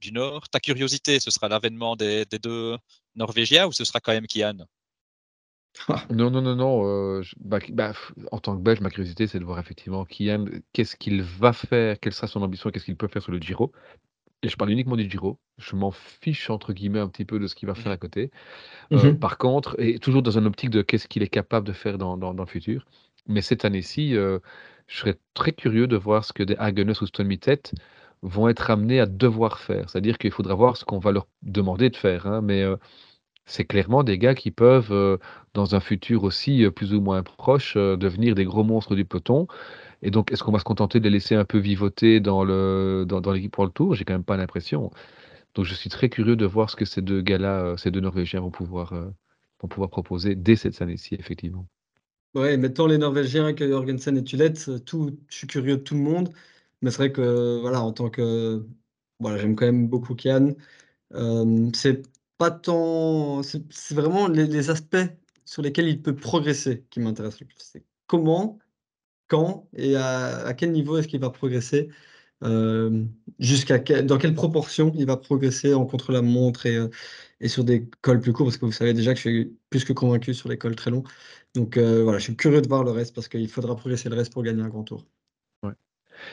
du 0.00 0.12
Nord, 0.12 0.48
ta 0.50 0.60
curiosité, 0.60 1.18
ce 1.18 1.30
sera 1.30 1.48
l'avènement 1.48 1.96
des, 1.96 2.26
des, 2.26 2.38
deux 2.38 2.76
Norvégiens 3.14 3.66
ou 3.66 3.72
ce 3.72 3.84
sera 3.84 4.00
quand 4.00 4.12
même 4.12 4.26
Kian 4.26 4.66
Non, 6.10 6.30
non, 6.30 6.42
non, 6.42 6.56
non. 6.56 6.86
Euh, 6.86 7.22
bah, 7.38 7.58
bah, 7.70 7.92
en 8.32 8.38
tant 8.38 8.56
que 8.56 8.62
Belge, 8.62 8.80
ma 8.80 8.90
curiosité, 8.90 9.26
c'est 9.26 9.38
de 9.38 9.44
voir 9.44 9.58
effectivement 9.58 10.04
Kian, 10.04 10.46
qu'est-ce 10.72 10.96
qu'il 10.96 11.22
va 11.22 11.52
faire, 11.52 11.98
quelle 12.00 12.12
sera 12.12 12.26
son 12.26 12.42
ambition, 12.42 12.70
qu'est-ce 12.70 12.84
qu'il 12.84 12.96
peut 12.96 13.08
faire 13.08 13.22
sur 13.22 13.32
le 13.32 13.38
Giro. 13.38 13.72
Et 14.42 14.48
je 14.48 14.56
parle 14.56 14.70
uniquement 14.70 14.96
du 14.96 15.08
Giro. 15.08 15.38
Je 15.58 15.76
m'en 15.76 15.90
fiche, 15.90 16.48
entre 16.48 16.72
guillemets, 16.72 17.00
un 17.00 17.08
petit 17.08 17.26
peu 17.26 17.38
de 17.38 17.46
ce 17.46 17.54
qu'il 17.54 17.68
va 17.68 17.74
faire 17.74 17.92
mmh. 17.92 17.94
à 17.94 17.96
côté. 17.98 18.30
Euh, 18.92 19.12
mmh 19.12 19.18
par 19.18 19.36
contre, 19.36 19.76
et 19.78 19.98
toujours 19.98 20.22
dans 20.22 20.38
une 20.38 20.46
optique 20.46 20.70
de 20.70 20.80
qu'est-ce 20.80 21.08
qu'il 21.08 21.22
est 21.22 21.28
capable 21.28 21.66
de 21.66 21.72
faire 21.72 21.98
dans, 21.98 22.16
dans, 22.16 22.32
le 22.32 22.46
futur. 22.46 22.86
Mais 23.26 23.42
cette 23.42 23.64
année-ci, 23.64 24.16
euh, 24.16 24.38
je 24.86 24.98
serais 24.98 25.18
très 25.34 25.52
curieux 25.52 25.86
de 25.86 25.96
voir 25.96 26.24
ce 26.24 26.32
que 26.32 26.42
des 26.42 26.56
Hagenes 26.56 26.94
ou 27.00 27.06
Stone 27.06 27.26
Mittet 27.26 27.62
vont 28.22 28.48
être 28.48 28.70
amenés 28.70 29.00
à 29.00 29.06
devoir 29.06 29.58
faire. 29.58 29.88
C'est-à-dire 29.90 30.18
qu'il 30.18 30.30
faudra 30.30 30.54
voir 30.54 30.76
ce 30.76 30.84
qu'on 30.84 30.98
va 30.98 31.12
leur 31.12 31.26
demander 31.42 31.90
de 31.90 31.96
faire. 31.96 32.26
Hein, 32.26 32.42
mais 32.42 32.64
c'est 33.50 33.64
clairement 33.64 34.02
des 34.04 34.18
gars 34.18 34.34
qui 34.34 34.50
peuvent, 34.50 34.92
euh, 34.92 35.18
dans 35.54 35.74
un 35.74 35.80
futur 35.80 36.24
aussi 36.24 36.64
euh, 36.64 36.70
plus 36.70 36.94
ou 36.94 37.00
moins 37.00 37.22
proche, 37.22 37.74
euh, 37.76 37.96
devenir 37.96 38.34
des 38.34 38.44
gros 38.44 38.64
monstres 38.64 38.94
du 38.94 39.04
peloton. 39.04 39.46
Et 40.02 40.10
donc, 40.10 40.32
est-ce 40.32 40.42
qu'on 40.44 40.52
va 40.52 40.60
se 40.60 40.64
contenter 40.64 41.00
de 41.00 41.04
les 41.04 41.10
laisser 41.10 41.34
un 41.34 41.44
peu 41.44 41.58
vivoter 41.58 42.20
dans 42.20 42.44
l'équipe 42.44 43.52
pour 43.52 43.64
le 43.64 43.70
tour? 43.70 43.94
J'ai 43.94 44.04
quand 44.04 44.14
même 44.14 44.24
pas 44.24 44.36
l'impression. 44.36 44.90
Donc, 45.54 45.66
je 45.66 45.74
suis 45.74 45.90
très 45.90 46.08
curieux 46.08 46.36
de 46.36 46.46
voir 46.46 46.70
ce 46.70 46.76
que 46.76 46.84
ces 46.84 47.02
deux 47.02 47.22
gars-là, 47.22 47.76
ces 47.76 47.90
deux 47.90 48.00
Norvégiens 48.00 48.40
vont 48.40 48.50
pouvoir 48.50 48.92
proposer 49.90 50.34
dès 50.36 50.56
cette 50.56 50.80
année-ci, 50.82 51.16
effectivement. 51.16 51.66
Ouais, 52.34 52.56
mettons 52.56 52.86
les 52.86 52.98
Norvégiens 52.98 53.54
que 53.54 53.68
Jorgensen 53.68 54.16
et 54.16 54.22
Tulette, 54.22 54.84
tout, 54.84 55.18
je 55.28 55.36
suis 55.36 55.46
curieux 55.48 55.78
de 55.78 55.82
tout 55.82 55.94
le 55.94 56.00
monde. 56.00 56.32
Mais 56.80 56.90
c'est 56.90 56.98
vrai 56.98 57.12
que, 57.12 57.58
voilà, 57.60 57.82
en 57.82 57.92
tant 57.92 58.08
que. 58.10 58.64
Voilà, 59.20 59.38
j'aime 59.38 59.56
quand 59.56 59.66
même 59.66 59.88
beaucoup 59.88 60.14
Kian. 60.14 60.54
c'est 61.74 62.02
pas 62.38 62.50
tant. 62.50 63.42
C'est 63.42 63.94
vraiment 63.94 64.28
les, 64.28 64.70
aspects 64.70 64.96
sur 65.44 65.62
lesquels 65.62 65.88
il 65.88 66.02
peut 66.02 66.16
progresser 66.16 66.84
qui 66.90 67.00
m'intéressent 67.00 67.40
le 67.40 67.46
plus. 67.48 67.56
C'est 67.58 67.84
comment, 68.06 68.58
quand 69.28 69.68
et 69.74 69.96
à, 69.96 70.54
quel 70.56 70.72
niveau 70.72 70.98
est-ce 70.98 71.08
qu'il 71.08 71.20
va 71.20 71.30
progresser? 71.30 71.90
Euh, 72.42 73.04
jusqu'à 73.38 73.78
dans 74.02 74.18
quelle 74.18 74.34
proportion 74.34 74.92
il 74.96 75.06
va 75.06 75.16
progresser 75.16 75.74
en 75.74 75.84
contre-la-montre 75.86 76.66
et, 76.66 76.76
euh, 76.76 76.88
et, 77.40 77.48
sur 77.48 77.64
des 77.64 77.88
cols 78.02 78.20
plus 78.20 78.32
courts, 78.32 78.46
parce 78.46 78.56
que 78.58 78.66
vous 78.66 78.72
savez 78.72 78.94
déjà 78.94 79.12
que 79.12 79.20
je 79.20 79.28
suis 79.28 79.56
plus 79.70 79.84
que 79.84 79.92
convaincu 79.92 80.34
sur 80.34 80.48
les 80.48 80.58
cols 80.58 80.76
très 80.76 80.90
longs. 80.90 81.04
Donc 81.54 81.76
euh, 81.76 82.02
voilà, 82.02 82.18
je 82.18 82.24
suis 82.24 82.36
curieux 82.36 82.62
de 82.62 82.68
voir 82.68 82.84
le 82.84 82.90
reste 82.92 83.14
parce 83.14 83.28
qu'il 83.28 83.48
faudra 83.48 83.76
progresser 83.76 84.08
le 84.08 84.16
reste 84.16 84.32
pour 84.32 84.42
gagner 84.42 84.62
un 84.62 84.68
grand 84.68 84.84
tour. 84.84 85.04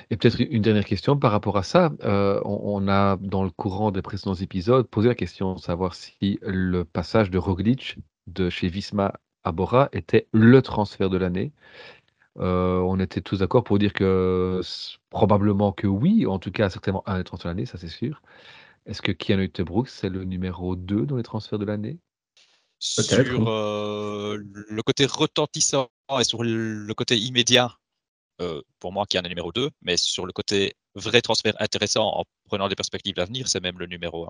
Et 0.10 0.18
peut-être 0.18 0.40
une 0.40 0.62
dernière 0.62 0.86
question 0.86 1.18
par 1.18 1.32
rapport 1.32 1.58
à 1.58 1.64
ça. 1.64 1.92
Euh, 2.04 2.42
on, 2.44 2.88
a, 2.88 3.18
dans 3.18 3.44
le 3.44 3.50
courant 3.50 3.92
des 3.92 4.02
précédents 4.02 4.36
épisodes, 4.36 4.88
posé 4.88 5.08
la 5.08 5.16
question 5.16 5.54
de 5.54 5.60
savoir 5.60 5.96
si 5.96 6.40
le 6.42 6.84
passage 6.84 7.32
de 7.32 7.38
Roglic 7.38 7.98
de 8.28 8.50
chez 8.50 8.68
Visma 8.68 9.14
à 9.44 9.52
Bora 9.52 9.90
était 9.94 10.28
le 10.34 10.62
transfert 10.62 11.10
de 11.10 11.18
l'année. 11.18 11.54
Euh, 12.40 12.80
on 12.80 13.00
était 13.00 13.22
tous 13.22 13.40
d'accord 13.40 13.64
pour 13.64 13.80
dire 13.80 13.94
que 13.94 14.62
probablement 15.10 15.72
que 15.72 15.88
oui, 15.88 16.26
en 16.26 16.40
tout 16.40 16.52
cas 16.52 16.70
certainement 16.70 17.04
un 17.08 17.18
des 17.18 17.24
transferts 17.24 17.52
de 17.52 17.58
l'année, 17.58 17.66
ça 17.66 17.78
c'est 17.78 17.88
sûr. 17.88 18.22
Est-ce 18.86 19.02
que 19.02 19.12
Kian 19.12 19.46
Brooks 19.66 19.90
c'est 19.90 20.10
le 20.10 20.24
numéro 20.24 20.76
2 20.76 21.06
dans 21.06 21.18
les 21.18 21.24
transferts 21.24 21.60
de 21.60 21.66
l'année? 21.66 22.00
Sur 22.80 23.50
euh, 23.50 24.38
le 24.38 24.82
côté 24.84 25.08
retentissant 25.08 25.90
et 26.20 26.24
sur 26.24 26.44
le 26.44 26.94
côté 26.94 27.18
immédiat, 27.18 27.76
euh, 28.40 28.62
pour 28.80 28.94
moi 28.94 29.06
qui 29.08 29.18
est 29.18 29.22
numéro 29.24 29.52
2, 29.52 29.72
mais 29.82 29.98
sur 29.98 30.28
le 30.28 30.32
côté 30.32 30.76
vrai 30.94 31.22
transfert 31.22 31.56
intéressant 31.60 32.06
en 32.06 32.24
prenant 32.46 32.68
des 32.68 32.76
perspectives 32.76 33.16
d'avenir, 33.16 33.48
c'est 33.48 33.62
même 33.62 33.80
le 33.80 33.88
numéro 33.88 34.26
1. 34.26 34.30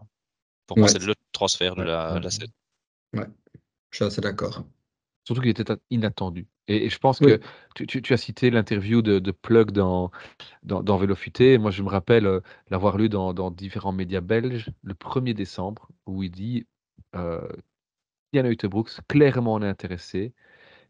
Pour 0.65 0.77
moi, 0.77 0.87
c'est 0.87 0.99
le 0.99 1.13
transfert 1.33 1.75
de 1.75 1.83
la, 1.83 2.19
de 2.19 2.29
scène. 2.29 2.51
Ouais, 3.13 3.27
je 3.91 3.97
suis 3.97 4.05
assez 4.05 4.21
d'accord. 4.21 4.63
Surtout 5.27 5.41
qu'il 5.41 5.51
était 5.51 5.75
inattendu. 5.89 6.47
Et, 6.69 6.87
je 6.87 6.97
pense 6.99 7.19
que 7.19 7.41
tu, 7.75 8.13
as 8.13 8.17
cité 8.17 8.49
l'interview 8.49 9.01
de, 9.01 9.31
Plug 9.31 9.71
dans, 9.71 10.09
dans, 10.63 10.81
dans 10.81 10.95
Vélofuté. 10.95 11.57
Moi, 11.57 11.69
je 11.69 11.83
me 11.83 11.89
rappelle 11.89 12.25
euh, 12.25 12.39
l'avoir 12.69 12.97
lu 12.97 13.09
dans, 13.09 13.51
différents 13.51 13.91
médias 13.91 14.21
belges 14.21 14.69
le 14.83 14.93
1er 14.93 15.33
décembre, 15.33 15.89
où 16.05 16.23
il 16.23 16.31
dit 16.31 16.65
euh, 17.15 17.45
Yann 18.31 18.49
Brooks, 18.69 19.01
clairement 19.09 19.55
on 19.55 19.61
est 19.61 19.67
intéressé, 19.67 20.33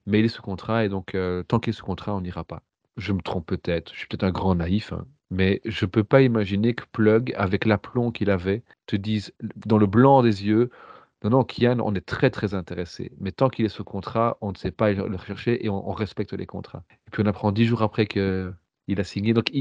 mais 0.06 0.20
il 0.20 0.26
est 0.26 0.30
sous 0.30 0.44
contrat, 0.44 0.86
et 0.86 0.90
donc 0.90 1.16
euh, 1.16 1.42
tant 1.42 1.60
qu'il 1.60 1.72
est 1.72 1.74
sous 1.74 1.86
contrat, 1.86 2.14
on 2.14 2.22
n'ira 2.22 2.44
pas. 2.44 2.62
Je 2.96 3.14
me 3.14 3.22
trompe 3.22 3.48
peut-être, 3.48 3.92
je 3.92 3.98
suis 3.98 4.08
peut-être 4.08 4.24
un 4.24 4.30
grand 4.30 4.54
naïf, 4.54 4.94
hein, 4.94 5.08
mais 5.32 5.62
je 5.66 5.86
ne 5.86 5.90
peux 5.90 6.04
pas 6.04 6.22
imaginer 6.22 6.76
que 6.76 6.84
Plug, 6.92 7.34
avec 7.38 7.66
l'aplomb 7.66 8.12
qu'il 8.12 8.30
avait, 8.30 8.62
te 8.86 8.96
dise 8.96 9.34
dans 9.66 9.80
le 9.80 9.88
blanc 9.88 10.22
des 10.22 10.46
yeux 10.46 10.70
non, 11.24 11.32
non, 11.32 11.44
Kian, 11.44 11.80
on 11.80 11.96
est 11.96 12.06
très 12.06 12.30
très 12.30 12.54
intéressé. 12.54 13.12
Mais 13.20 13.32
tant 13.32 13.50
qu'il 13.50 13.66
est 13.66 13.70
sous 13.70 13.84
contrat, 13.84 14.38
on 14.42 14.52
ne 14.52 14.58
sait 14.58 14.72
pas 14.72 14.92
le 14.92 15.16
rechercher 15.16 15.66
et 15.66 15.70
on, 15.70 15.92
respecte 15.92 16.34
les 16.34 16.46
contrats. 16.46 16.84
Et 17.08 17.12
puis 17.12 17.24
on 17.24 17.26
apprend 17.26 17.52
dix 17.52 17.66
jours 17.66 17.82
après 17.82 18.06
qu'il 18.06 18.54
a 19.00 19.04
signé. 19.04 19.34
Donc 19.34 19.52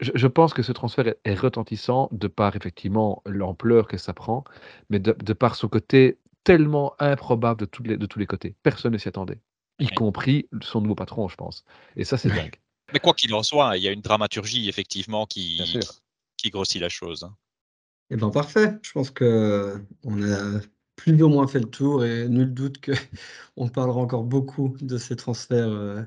je, 0.00 0.26
pense 0.26 0.54
que 0.54 0.62
ce 0.62 0.72
transfert 0.72 1.14
est, 1.24 1.34
retentissant 1.34 2.08
de 2.12 2.26
par 2.26 2.56
effectivement 2.56 3.22
l'ampleur 3.26 3.86
que 3.86 3.98
ça 3.98 4.14
prend, 4.14 4.44
mais 4.88 4.98
de, 4.98 5.32
par 5.34 5.56
son 5.56 5.68
côté 5.68 6.18
tellement 6.42 6.94
improbable 6.98 7.60
de, 7.60 7.66
tous 7.66 7.82
les, 7.82 7.98
de 7.98 8.06
tous 8.06 8.18
les 8.18 8.26
côtés. 8.26 8.54
Personne 8.62 8.94
ne 8.94 8.98
s'y 8.98 9.08
attendait, 9.08 9.40
y 9.78 9.88
compris 9.88 10.48
son 10.62 10.80
nouveau 10.80 10.94
patron, 10.94 11.28
je 11.28 11.36
pense. 11.36 11.64
Et 11.96 12.04
ça, 12.04 12.16
c'est 12.16 12.30
dingue. 12.30 12.56
Mais 12.94 12.98
quoi 12.98 13.12
qu'il 13.12 13.32
en 13.34 13.42
soit, 13.42 13.76
il 13.76 13.82
y 13.82 13.88
a 13.88 13.92
une 13.92 14.00
dramaturgie 14.00 14.68
effectivement 14.68 15.26
qui, 15.26 15.60
qui 16.38 16.50
grossit 16.50 16.80
la 16.80 16.88
chose. 16.88 17.24
Hein. 17.24 17.36
Eh 18.12 18.16
ben 18.16 18.28
parfait. 18.28 18.74
Je 18.82 18.92
pense 18.92 19.10
qu'on 19.10 19.22
a 19.24 20.60
plus 20.96 21.22
ou 21.22 21.28
moins 21.28 21.46
fait 21.46 21.60
le 21.60 21.64
tour 21.64 22.04
et 22.04 22.28
nul 22.28 22.52
doute 22.52 22.76
qu'on 23.56 23.68
parlera 23.68 24.00
encore 24.00 24.24
beaucoup 24.24 24.76
de 24.82 24.98
ces 24.98 25.16
transferts, 25.16 25.70
euh, 25.70 26.02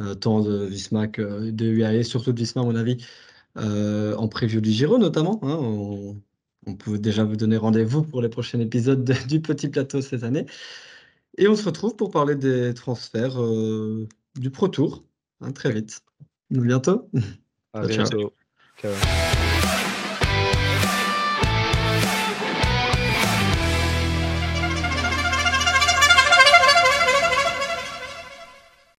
euh, 0.00 0.14
tant 0.16 0.40
de 0.40 0.64
Visma 0.66 1.06
que 1.06 1.50
de 1.52 1.66
UAE, 1.66 2.02
surtout 2.02 2.32
de 2.32 2.38
Visma 2.40 2.62
à 2.62 2.64
mon 2.64 2.74
avis, 2.74 2.96
euh, 3.58 4.16
en 4.16 4.26
preview 4.26 4.60
du 4.60 4.70
Giro 4.70 4.98
notamment, 4.98 5.40
hein. 5.44 5.56
On 5.58 6.20
on 6.68 6.74
pouvait 6.74 6.98
déjà 6.98 7.22
vous 7.22 7.36
donner 7.36 7.56
rendez-vous 7.56 8.02
pour 8.02 8.20
les 8.20 8.28
prochains 8.28 8.58
épisodes 8.58 9.08
du 9.28 9.40
Petit 9.40 9.68
Plateau 9.68 10.00
cette 10.00 10.24
année 10.24 10.46
et 11.38 11.46
on 11.46 11.54
se 11.54 11.64
retrouve 11.64 11.94
pour 11.94 12.10
parler 12.10 12.34
des 12.34 12.74
transferts, 12.74 13.40
du 14.34 14.50
Pro 14.50 14.66
Tour, 14.66 15.04
hein, 15.42 15.52
très 15.52 15.70
vite. 15.70 16.00
À 16.52 16.58
bientôt. 16.58 17.08
À 17.72 17.86
bientôt. 17.86 18.34
Ciao. 18.82 19.45